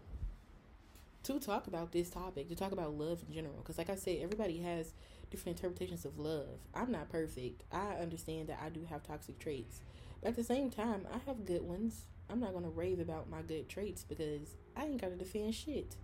to 1.24 1.38
talk 1.38 1.66
about 1.66 1.92
this 1.92 2.10
topic, 2.10 2.48
to 2.48 2.54
talk 2.54 2.72
about 2.72 2.94
love 2.94 3.22
in 3.26 3.34
general. 3.34 3.54
Because, 3.58 3.78
like 3.78 3.90
I 3.90 3.94
said, 3.94 4.18
everybody 4.20 4.58
has 4.58 4.92
different 5.30 5.58
interpretations 5.58 6.04
of 6.04 6.18
love. 6.18 6.58
I'm 6.74 6.90
not 6.90 7.08
perfect. 7.08 7.62
I 7.72 7.94
understand 8.00 8.48
that 8.48 8.60
I 8.62 8.68
do 8.68 8.84
have 8.90 9.02
toxic 9.02 9.38
traits. 9.38 9.80
But 10.20 10.30
at 10.30 10.36
the 10.36 10.44
same 10.44 10.70
time, 10.70 11.06
I 11.12 11.18
have 11.26 11.46
good 11.46 11.62
ones. 11.62 12.02
I'm 12.32 12.40
not 12.40 12.52
to 12.64 12.70
rave 12.70 12.98
about 12.98 13.28
my 13.28 13.42
good 13.42 13.68
traits 13.68 14.04
because 14.08 14.56
I 14.74 14.84
ain't 14.86 15.00
got 15.00 15.10
to 15.10 15.16
defend 15.16 15.54
shit. 15.54 15.94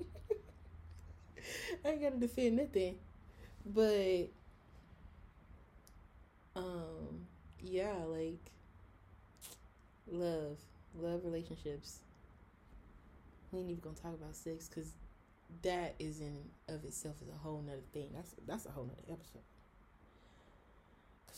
I 1.84 1.88
ain't 1.88 2.02
gotta 2.02 2.16
defend 2.16 2.56
nothing. 2.56 2.96
But 3.66 4.30
Um, 6.58 7.26
yeah, 7.62 7.94
like 8.08 8.50
love, 10.10 10.58
love 10.98 11.20
relationships. 11.24 12.00
We 13.52 13.60
ain't 13.60 13.70
even 13.70 13.80
gonna 13.80 13.96
talk 13.96 14.14
about 14.14 14.34
sex 14.34 14.68
because 14.68 14.92
that 15.62 15.94
is 16.00 16.20
in 16.20 16.36
of 16.68 16.84
itself 16.84 17.14
is 17.22 17.28
a 17.28 17.38
whole 17.38 17.62
nother 17.62 17.78
thing. 17.92 18.10
That's 18.12 18.34
that's 18.46 18.66
a 18.66 18.70
whole 18.70 18.84
nother 18.84 19.12
episode. 19.12 19.42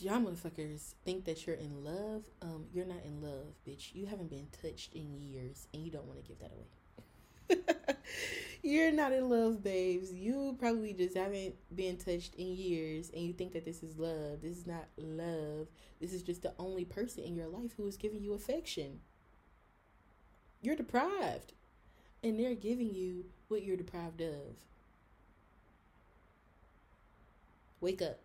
Y'all 0.02 0.18
motherfuckers 0.18 0.94
think 1.04 1.26
that 1.26 1.46
you're 1.46 1.56
in 1.56 1.84
love. 1.84 2.22
Um, 2.40 2.64
you're 2.72 2.86
not 2.86 3.04
in 3.04 3.20
love, 3.20 3.52
bitch. 3.68 3.94
You 3.94 4.06
haven't 4.06 4.30
been 4.30 4.46
touched 4.62 4.94
in 4.94 5.12
years, 5.14 5.68
and 5.74 5.84
you 5.84 5.90
don't 5.90 6.06
want 6.06 6.24
to 6.24 6.26
give 6.26 6.38
that 6.38 6.52
away. 6.52 7.96
you're 8.62 8.92
not 8.92 9.12
in 9.12 9.28
love, 9.28 9.62
babes. 9.62 10.10
You 10.10 10.56
probably 10.58 10.94
just 10.94 11.14
haven't 11.14 11.54
been 11.74 11.98
touched 11.98 12.34
in 12.36 12.46
years, 12.46 13.10
and 13.10 13.22
you 13.22 13.34
think 13.34 13.52
that 13.52 13.66
this 13.66 13.82
is 13.82 13.98
love. 13.98 14.40
This 14.40 14.56
is 14.56 14.66
not 14.66 14.86
love. 14.96 15.66
This 16.00 16.14
is 16.14 16.22
just 16.22 16.42
the 16.42 16.54
only 16.58 16.86
person 16.86 17.22
in 17.22 17.36
your 17.36 17.48
life 17.48 17.72
who 17.76 17.86
is 17.86 17.98
giving 17.98 18.22
you 18.22 18.32
affection. 18.32 19.00
You're 20.62 20.76
deprived, 20.76 21.52
and 22.22 22.38
they're 22.38 22.54
giving 22.54 22.94
you 22.94 23.26
what 23.48 23.62
you're 23.64 23.76
deprived 23.76 24.22
of. 24.22 24.56
Wake 27.80 28.00
up. 28.00 28.20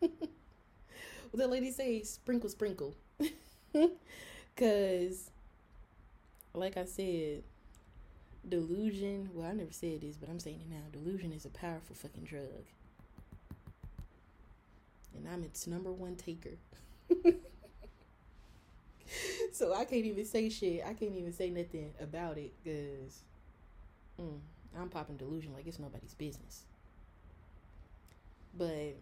what 1.36 1.50
lady 1.50 1.70
say? 1.70 2.02
Sprinkle, 2.02 2.48
sprinkle. 2.48 2.94
Cause, 4.56 5.30
like 6.54 6.76
I 6.76 6.84
said, 6.86 7.42
delusion. 8.48 9.30
Well, 9.34 9.48
I 9.48 9.52
never 9.52 9.72
said 9.72 10.00
this, 10.00 10.16
but 10.16 10.28
I'm 10.28 10.40
saying 10.40 10.60
it 10.62 10.70
now. 10.70 10.82
Delusion 10.92 11.32
is 11.32 11.44
a 11.44 11.50
powerful 11.50 11.94
fucking 11.94 12.24
drug, 12.24 12.64
and 15.14 15.28
I'm 15.28 15.44
its 15.44 15.66
number 15.66 15.92
one 15.92 16.16
taker. 16.16 16.56
so 19.52 19.74
I 19.74 19.84
can't 19.84 20.06
even 20.06 20.24
say 20.24 20.48
shit. 20.48 20.82
I 20.84 20.94
can't 20.94 21.14
even 21.14 21.32
say 21.32 21.50
nothing 21.50 21.92
about 22.00 22.38
it 22.38 22.52
because 22.62 23.22
mm, 24.20 24.38
I'm 24.78 24.88
popping 24.88 25.16
delusion 25.16 25.52
like 25.52 25.66
it's 25.66 25.78
nobody's 25.78 26.14
business. 26.14 26.62
But 28.56 28.96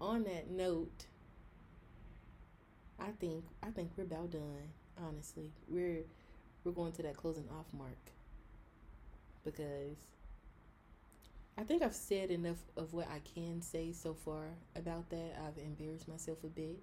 on 0.00 0.24
that 0.24 0.50
note, 0.50 1.06
I 2.98 3.10
think 3.18 3.44
I 3.62 3.70
think 3.70 3.92
we're 3.96 4.04
about 4.04 4.30
done. 4.30 4.72
Honestly, 5.02 5.52
we're 5.68 6.04
we're 6.64 6.72
going 6.72 6.92
to 6.92 7.02
that 7.02 7.16
closing 7.16 7.48
off 7.58 7.66
mark 7.76 7.96
because 9.44 9.96
I 11.56 11.62
think 11.62 11.82
I've 11.82 11.94
said 11.94 12.30
enough 12.30 12.58
of 12.76 12.92
what 12.92 13.08
I 13.08 13.20
can 13.34 13.62
say 13.62 13.92
so 13.92 14.14
far 14.14 14.44
about 14.76 15.10
that. 15.10 15.38
I've 15.46 15.62
embarrassed 15.62 16.08
myself 16.08 16.38
a 16.44 16.48
bit. 16.48 16.78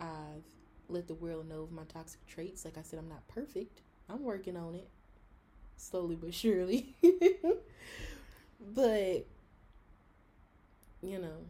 I've 0.00 0.44
let 0.88 1.06
the 1.06 1.14
world 1.14 1.48
know 1.48 1.62
of 1.62 1.72
my 1.72 1.84
toxic 1.84 2.24
traits. 2.26 2.64
Like 2.64 2.78
I 2.78 2.82
said, 2.82 2.98
I'm 2.98 3.08
not 3.08 3.26
perfect. 3.28 3.82
I'm 4.08 4.22
working 4.22 4.56
on 4.56 4.74
it 4.74 4.88
slowly 5.76 6.16
but 6.16 6.34
surely. 6.34 6.94
but 8.74 9.26
you 11.02 11.18
know, 11.18 11.44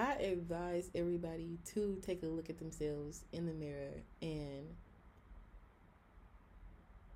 I 0.00 0.14
advise 0.14 0.90
everybody 0.94 1.58
to 1.74 2.00
take 2.00 2.22
a 2.22 2.26
look 2.26 2.48
at 2.48 2.58
themselves 2.58 3.24
in 3.32 3.44
the 3.44 3.52
mirror 3.52 4.00
and 4.22 4.66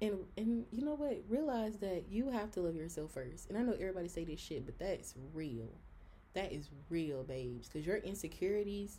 and 0.02 0.18
and 0.36 0.66
you 0.70 0.84
know 0.84 0.94
what? 0.94 1.22
Realize 1.30 1.76
that 1.78 2.04
you 2.10 2.28
have 2.28 2.50
to 2.52 2.60
love 2.60 2.76
yourself 2.76 3.12
first. 3.12 3.48
And 3.48 3.56
I 3.56 3.62
know 3.62 3.72
everybody 3.72 4.08
say 4.08 4.24
this 4.24 4.38
shit, 4.38 4.66
but 4.66 4.78
that's 4.78 5.14
real. 5.32 5.70
That 6.34 6.52
is 6.52 6.68
real, 6.90 7.22
babes. 7.22 7.68
Because 7.68 7.86
your 7.86 7.96
insecurities 7.96 8.98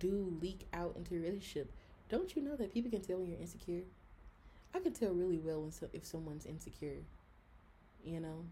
do 0.00 0.36
leak 0.42 0.66
out 0.72 0.96
into 0.96 1.14
your 1.14 1.22
relationship. 1.22 1.70
Don't 2.08 2.34
you 2.34 2.42
know 2.42 2.56
that 2.56 2.74
people 2.74 2.90
can 2.90 3.02
tell 3.02 3.18
when 3.18 3.30
you're 3.30 3.38
insecure? 3.38 3.82
I 4.74 4.80
can 4.80 4.92
tell 4.92 5.12
really 5.12 5.38
well 5.38 5.60
when 5.60 5.70
so, 5.70 5.88
if 5.92 6.04
someone's 6.04 6.46
insecure. 6.46 7.04
You 8.04 8.18
know. 8.18 8.44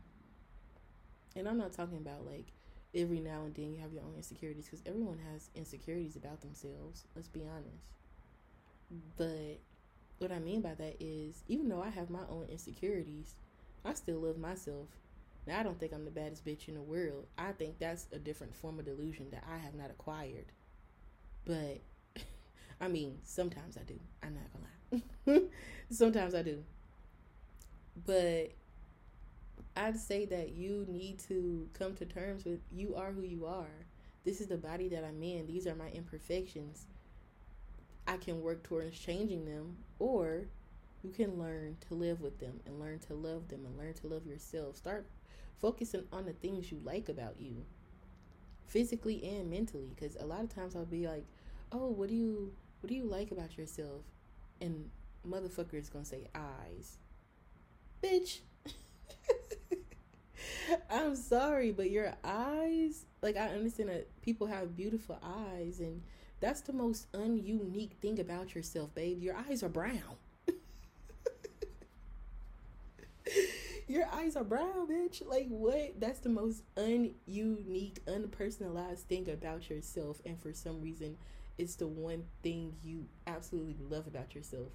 And 1.35 1.49
I'm 1.49 1.59
not 1.59 1.73
talking 1.73 1.99
about 1.99 2.25
like 2.25 2.53
every 2.95 3.21
now 3.21 3.45
and 3.45 3.55
then 3.55 3.73
you 3.73 3.81
have 3.81 3.93
your 3.93 4.03
own 4.03 4.15
insecurities 4.17 4.67
because 4.67 4.83
everyone 4.87 5.19
has 5.33 5.51
insecurities 5.55 6.17
about 6.17 6.41
themselves. 6.41 7.05
Let's 7.15 7.29
be 7.29 7.43
honest. 7.43 7.85
But 9.17 9.61
what 10.19 10.33
I 10.33 10.39
mean 10.39 10.61
by 10.61 10.75
that 10.75 10.97
is, 11.01 11.43
even 11.49 11.69
though 11.69 11.83
I 11.83 11.91
have 11.91 12.11
my 12.11 12.27
own 12.31 12.47
insecurities, 12.51 13.35
I 13.85 13.95
still 13.95 14.21
love 14.21 14.39
myself. 14.39 14.89
Now, 15.47 15.61
I 15.61 15.63
don't 15.63 15.79
think 15.79 15.93
I'm 15.93 16.05
the 16.05 16.11
baddest 16.11 16.45
bitch 16.45 16.69
in 16.69 16.75
the 16.75 16.83
world. 16.83 17.27
I 17.39 17.53
think 17.53 17.79
that's 17.79 18.07
a 18.13 18.19
different 18.19 18.55
form 18.55 18.79
of 18.79 18.85
delusion 18.85 19.29
that 19.31 19.45
I 19.51 19.59
have 19.59 19.75
not 19.75 19.91
acquired. 19.91 20.47
But, 21.45 21.81
I 22.81 22.89
mean, 22.89 23.19
sometimes 23.25 23.77
I 23.77 23.83
do. 23.83 23.99
I'm 24.23 24.35
not 24.35 24.45
gonna 24.53 25.03
lie. 25.37 25.43
sometimes 25.91 26.35
I 26.35 26.43
do. 26.43 26.63
But, 28.07 28.53
I'd 29.79 29.97
say 29.97 30.25
that 30.27 30.57
you 30.57 30.85
need 30.89 31.21
to 31.29 31.69
come 31.73 31.95
to 31.95 32.05
terms 32.05 32.45
with 32.45 32.59
you 32.73 32.97
are 32.97 33.13
who 33.13 33.23
you 33.23 33.47
are. 33.47 33.87
This 34.25 34.41
is 34.41 34.49
the 34.49 34.57
body 34.57 34.89
that 34.89 35.05
I'm 35.05 35.23
in. 35.23 35.47
These 35.47 35.69
are 35.69 35.77
my 35.77 35.89
imperfections 35.91 36.87
I 38.09 38.17
can 38.17 38.41
work 38.41 38.65
towards 38.65 38.99
changing 38.99 39.45
them, 39.45 39.77
or 40.01 40.49
you 41.05 41.11
can 41.11 41.39
learn 41.39 41.77
to 41.87 41.95
live 41.95 42.21
with 42.21 42.41
them 42.41 42.59
and 42.67 42.81
learn 42.81 42.99
to 43.01 43.15
love 43.15 43.49
them 43.49 43.65
and 43.67 43.79
learn 43.79 43.95
to 43.95 44.09
love 44.09 44.27
yourself. 44.27 44.77
Start 44.77 45.07
focusing 45.61 46.05
on 46.13 46.25
the 46.25 46.33
things 46.33 46.73
you 46.73 46.81
like 46.83 47.09
about 47.09 47.37
you, 47.39 47.65
physically 48.67 49.23
and 49.23 49.49
mentally. 49.49 49.93
Because 49.95 50.17
a 50.17 50.27
lot 50.27 50.43
of 50.43 50.53
times 50.53 50.75
I'll 50.75 50.87
be 50.87 51.07
like, 51.07 51.27
"Oh, 51.71 51.87
what 51.87 52.09
do 52.09 52.17
you 52.17 52.53
what 52.81 52.89
do 52.89 52.97
you 52.97 53.05
like 53.05 53.31
about 53.31 53.57
yourself?" 53.57 54.03
And 54.61 54.91
motherfucker 55.27 55.75
is 55.75 55.89
gonna 55.89 56.05
say 56.05 56.27
eyes, 56.35 56.99
bitch. 58.03 58.41
I'm 60.91 61.17
sorry, 61.17 61.73
but 61.73 61.91
your 61.91 62.15
eyes, 62.25 63.05
like 63.23 63.37
I 63.37 63.49
understand 63.49 63.89
that 63.91 64.09
people 64.23 64.47
have 64.47 64.77
beautiful 64.77 65.19
eyes 65.23 65.81
and 65.81 66.03
that's 66.41 66.61
the 66.61 66.73
most 66.73 67.11
ununique 67.13 67.93
thing 68.01 68.21
about 68.21 68.55
yourself, 68.55 68.95
babe. 68.95 69.23
Your 69.23 69.37
eyes 69.37 69.63
are 69.63 69.69
brown. 69.69 70.17
Your 73.89 74.07
eyes 74.13 74.37
are 74.37 74.45
brown, 74.45 74.87
bitch. 74.87 75.27
Like 75.27 75.49
what? 75.49 75.99
That's 75.99 76.21
the 76.21 76.29
most 76.29 76.63
ununique, 76.77 77.99
unpersonalized 78.07 79.05
thing 79.09 79.29
about 79.31 79.71
yourself. 79.71 80.21
And 80.27 80.39
for 80.41 80.53
some 80.53 80.81
reason, 80.83 81.17
it's 81.57 81.77
the 81.77 81.87
one 81.89 82.25
thing 82.43 82.75
you 82.83 83.07
absolutely 83.27 83.77
love 83.89 84.07
about 84.07 84.35
yourself. 84.35 84.69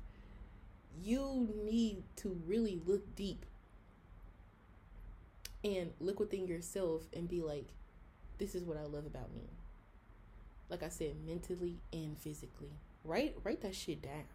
You 1.01 1.49
need 1.65 2.03
to 2.17 2.39
really 2.45 2.79
look 2.85 3.15
deep 3.15 3.45
and 5.63 5.91
look 5.99 6.19
within 6.19 6.47
yourself 6.47 7.03
and 7.13 7.27
be 7.27 7.41
like, 7.41 7.67
this 8.37 8.55
is 8.55 8.63
what 8.63 8.77
I 8.77 8.83
love 8.83 9.05
about 9.05 9.33
me 9.33 9.49
like 10.73 10.83
I 10.83 10.89
said, 10.89 11.15
mentally 11.25 11.77
and 11.91 12.17
physically. 12.17 12.71
Write 13.03 13.35
write 13.43 13.61
that 13.61 13.75
shit 13.75 14.01
down. 14.01 14.25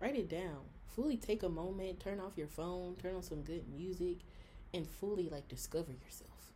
Write 0.00 0.16
it 0.16 0.30
down. 0.30 0.60
Fully 0.88 1.18
take 1.18 1.42
a 1.42 1.48
moment, 1.48 2.00
turn 2.00 2.20
off 2.20 2.38
your 2.38 2.46
phone, 2.46 2.96
turn 2.96 3.14
on 3.14 3.22
some 3.22 3.42
good 3.42 3.64
music, 3.68 4.18
and 4.72 4.88
fully 4.88 5.28
like 5.28 5.46
discover 5.46 5.92
yourself. 5.92 6.52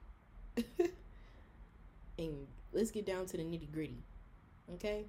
and 2.19 2.47
let's 2.73 2.91
get 2.91 3.05
down 3.05 3.27
to 3.27 3.37
the 3.37 3.43
nitty 3.43 3.71
gritty. 3.71 4.03
Okay? 4.75 5.05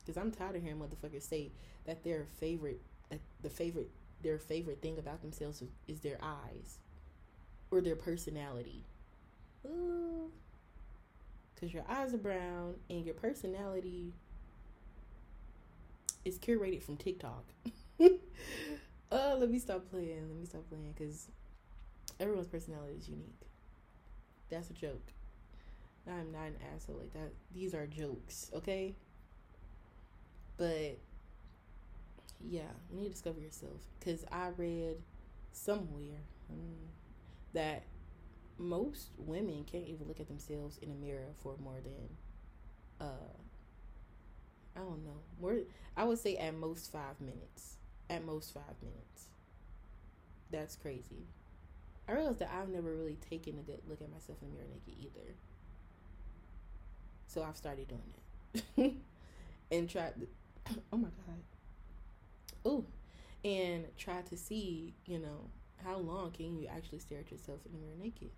Because 0.00 0.20
I'm 0.20 0.32
tired 0.32 0.56
of 0.56 0.62
hearing 0.62 0.80
motherfuckers 0.80 1.22
say 1.22 1.52
that 1.86 2.02
their 2.02 2.26
favorite 2.40 2.80
that 3.10 3.20
the 3.40 3.50
favorite 3.50 3.90
their 4.22 4.38
favorite 4.38 4.82
thing 4.82 4.98
about 4.98 5.20
themselves 5.22 5.62
is, 5.62 5.68
is 5.86 6.00
their 6.00 6.18
eyes 6.22 6.78
or 7.72 7.80
their 7.80 7.96
personality. 7.96 8.84
Ooh, 9.66 10.30
because 11.54 11.72
your 11.72 11.84
eyes 11.88 12.12
are 12.12 12.18
brown 12.18 12.74
and 12.90 13.04
your 13.04 13.14
personality 13.14 14.12
is 16.24 16.38
curated 16.38 16.82
from 16.82 16.96
TikTok. 16.96 17.44
uh, 18.00 19.36
let 19.38 19.50
me 19.50 19.58
stop 19.58 19.90
playing. 19.90 20.28
Let 20.28 20.38
me 20.38 20.44
stop 20.44 20.68
playing 20.68 20.94
because 20.96 21.28
everyone's 22.20 22.48
personality 22.48 22.96
is 22.98 23.08
unique. 23.08 23.40
That's 24.50 24.70
a 24.70 24.74
joke. 24.74 25.12
I'm 26.06 26.32
not 26.32 26.46
an 26.46 26.56
asshole 26.74 26.96
like 26.96 27.12
that. 27.14 27.32
These 27.54 27.74
are 27.74 27.86
jokes, 27.86 28.50
okay? 28.54 28.94
But 30.58 30.98
yeah, 32.44 32.62
you 32.90 32.98
need 32.98 33.04
to 33.04 33.10
discover 33.10 33.40
yourself 33.40 33.80
because 33.98 34.24
I 34.30 34.48
read 34.56 34.96
somewhere 35.52 36.18
um, 36.50 36.74
that 37.52 37.84
most 38.58 39.08
women 39.18 39.64
can't 39.64 39.86
even 39.86 40.06
look 40.06 40.20
at 40.20 40.28
themselves 40.28 40.78
in 40.78 40.90
a 40.90 40.94
mirror 40.94 41.34
for 41.42 41.56
more 41.62 41.80
than 41.82 42.08
uh 43.00 43.32
I 44.74 44.80
don't 44.80 45.04
know. 45.04 45.20
More 45.40 45.58
I 45.96 46.04
would 46.04 46.18
say 46.18 46.36
at 46.36 46.54
most 46.54 46.90
5 46.90 47.20
minutes. 47.20 47.76
At 48.08 48.24
most 48.24 48.54
5 48.54 48.62
minutes. 48.82 49.26
That's 50.50 50.76
crazy. 50.76 51.26
I 52.08 52.12
realized 52.12 52.38
that 52.40 52.50
I've 52.52 52.68
never 52.68 52.94
really 52.94 53.18
taken 53.30 53.58
a 53.58 53.62
good 53.62 53.80
look 53.88 54.00
at 54.00 54.10
myself 54.10 54.38
in 54.42 54.48
the 54.48 54.54
mirror 54.54 54.68
naked 54.70 55.00
either. 55.00 55.34
So 57.26 57.42
I've 57.42 57.56
started 57.56 57.88
doing 57.88 58.62
it. 58.76 58.94
and 59.70 59.88
tried 59.88 60.14
to, 60.20 60.74
oh 60.92 60.96
my 60.96 61.08
god. 61.26 61.38
Oh, 62.64 62.84
and 63.44 63.86
try 63.96 64.20
to 64.22 64.36
see, 64.36 64.94
you 65.06 65.18
know, 65.18 65.48
how 65.84 65.98
long 65.98 66.30
can 66.30 66.58
you 66.60 66.66
actually 66.66 66.98
stare 66.98 67.20
at 67.20 67.30
yourself 67.30 67.60
in 67.66 67.72
the 67.72 67.78
mirror 67.78 67.96
naked? 68.00 68.30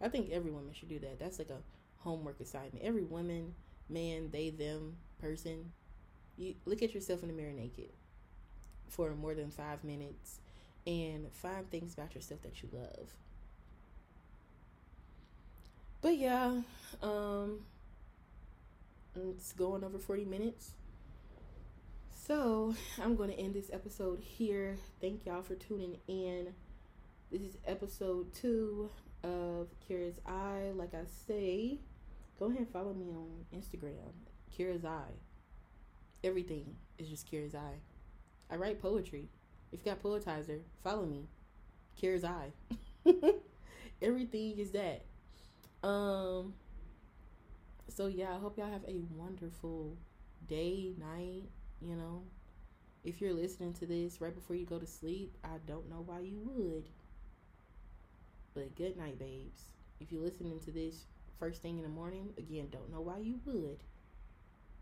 I 0.00 0.08
think 0.08 0.30
every 0.30 0.50
woman 0.50 0.72
should 0.72 0.88
do 0.88 0.98
that. 1.00 1.18
That's 1.18 1.38
like 1.38 1.50
a 1.50 1.62
homework 1.98 2.40
assignment. 2.40 2.82
Every 2.82 3.02
woman, 3.02 3.54
man, 3.88 4.30
they, 4.30 4.50
them, 4.50 4.96
person, 5.20 5.72
you 6.36 6.54
look 6.64 6.82
at 6.82 6.94
yourself 6.94 7.22
in 7.22 7.28
the 7.28 7.34
mirror 7.34 7.52
naked 7.52 7.90
for 8.88 9.14
more 9.14 9.34
than 9.34 9.50
five 9.50 9.82
minutes 9.82 10.40
and 10.86 11.32
find 11.32 11.70
things 11.70 11.94
about 11.94 12.14
yourself 12.14 12.42
that 12.42 12.62
you 12.62 12.68
love. 12.72 13.14
But 16.02 16.18
yeah, 16.18 16.60
um, 17.02 17.60
it's 19.16 19.52
going 19.52 19.84
over 19.84 19.98
40 19.98 20.24
minutes. 20.26 20.72
So 22.26 22.74
I'm 23.02 23.16
going 23.16 23.30
to 23.30 23.38
end 23.38 23.54
this 23.54 23.70
episode 23.72 24.20
here. 24.20 24.76
Thank 25.00 25.26
y'all 25.26 25.42
for 25.42 25.54
tuning 25.54 25.96
in. 26.06 26.54
This 27.34 27.42
is 27.42 27.56
episode 27.66 28.32
two 28.32 28.88
of 29.24 29.66
Keira's 29.90 30.20
Eye. 30.24 30.70
Like 30.76 30.94
I 30.94 31.02
say, 31.26 31.80
go 32.38 32.46
ahead 32.46 32.58
and 32.58 32.70
follow 32.70 32.94
me 32.94 33.06
on 33.10 33.44
Instagram, 33.52 34.12
Keira's 34.56 34.84
Eye. 34.84 35.16
Everything 36.22 36.76
is 36.96 37.08
just 37.08 37.28
Keira's 37.28 37.56
Eye. 37.56 37.80
I 38.52 38.54
write 38.54 38.80
poetry. 38.80 39.30
If 39.72 39.80
you 39.80 39.90
got 39.90 40.00
Poetizer, 40.00 40.60
follow 40.84 41.06
me, 41.06 41.26
Keira's 42.00 42.22
Eye. 42.22 42.52
Everything 44.00 44.56
is 44.60 44.70
that. 44.70 45.02
Um. 45.82 46.54
So 47.88 48.06
yeah, 48.06 48.32
I 48.32 48.38
hope 48.38 48.58
y'all 48.58 48.70
have 48.70 48.84
a 48.86 49.00
wonderful 49.12 49.96
day, 50.46 50.92
night. 51.00 51.48
You 51.82 51.96
know, 51.96 52.22
if 53.02 53.20
you're 53.20 53.34
listening 53.34 53.72
to 53.72 53.86
this 53.86 54.20
right 54.20 54.32
before 54.32 54.54
you 54.54 54.66
go 54.66 54.78
to 54.78 54.86
sleep, 54.86 55.36
I 55.42 55.58
don't 55.66 55.90
know 55.90 56.04
why 56.06 56.20
you 56.20 56.38
would. 56.44 56.84
But 58.54 58.76
good 58.76 58.96
night, 58.96 59.18
babes. 59.18 59.62
If 60.00 60.12
you're 60.12 60.22
listening 60.22 60.60
to 60.60 60.70
this 60.70 61.06
first 61.38 61.60
thing 61.60 61.76
in 61.76 61.82
the 61.82 61.88
morning, 61.88 62.32
again, 62.38 62.68
don't 62.70 62.90
know 62.92 63.00
why 63.00 63.18
you 63.18 63.40
would. 63.44 63.78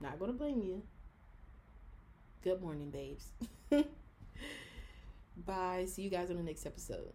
Not 0.00 0.18
gonna 0.18 0.32
blame 0.32 0.60
you. 0.60 0.82
Good 2.42 2.60
morning, 2.60 2.90
babes. 2.90 3.28
Bye. 5.46 5.86
See 5.86 6.02
you 6.02 6.10
guys 6.10 6.30
on 6.30 6.36
the 6.36 6.42
next 6.42 6.66
episode. 6.66 7.12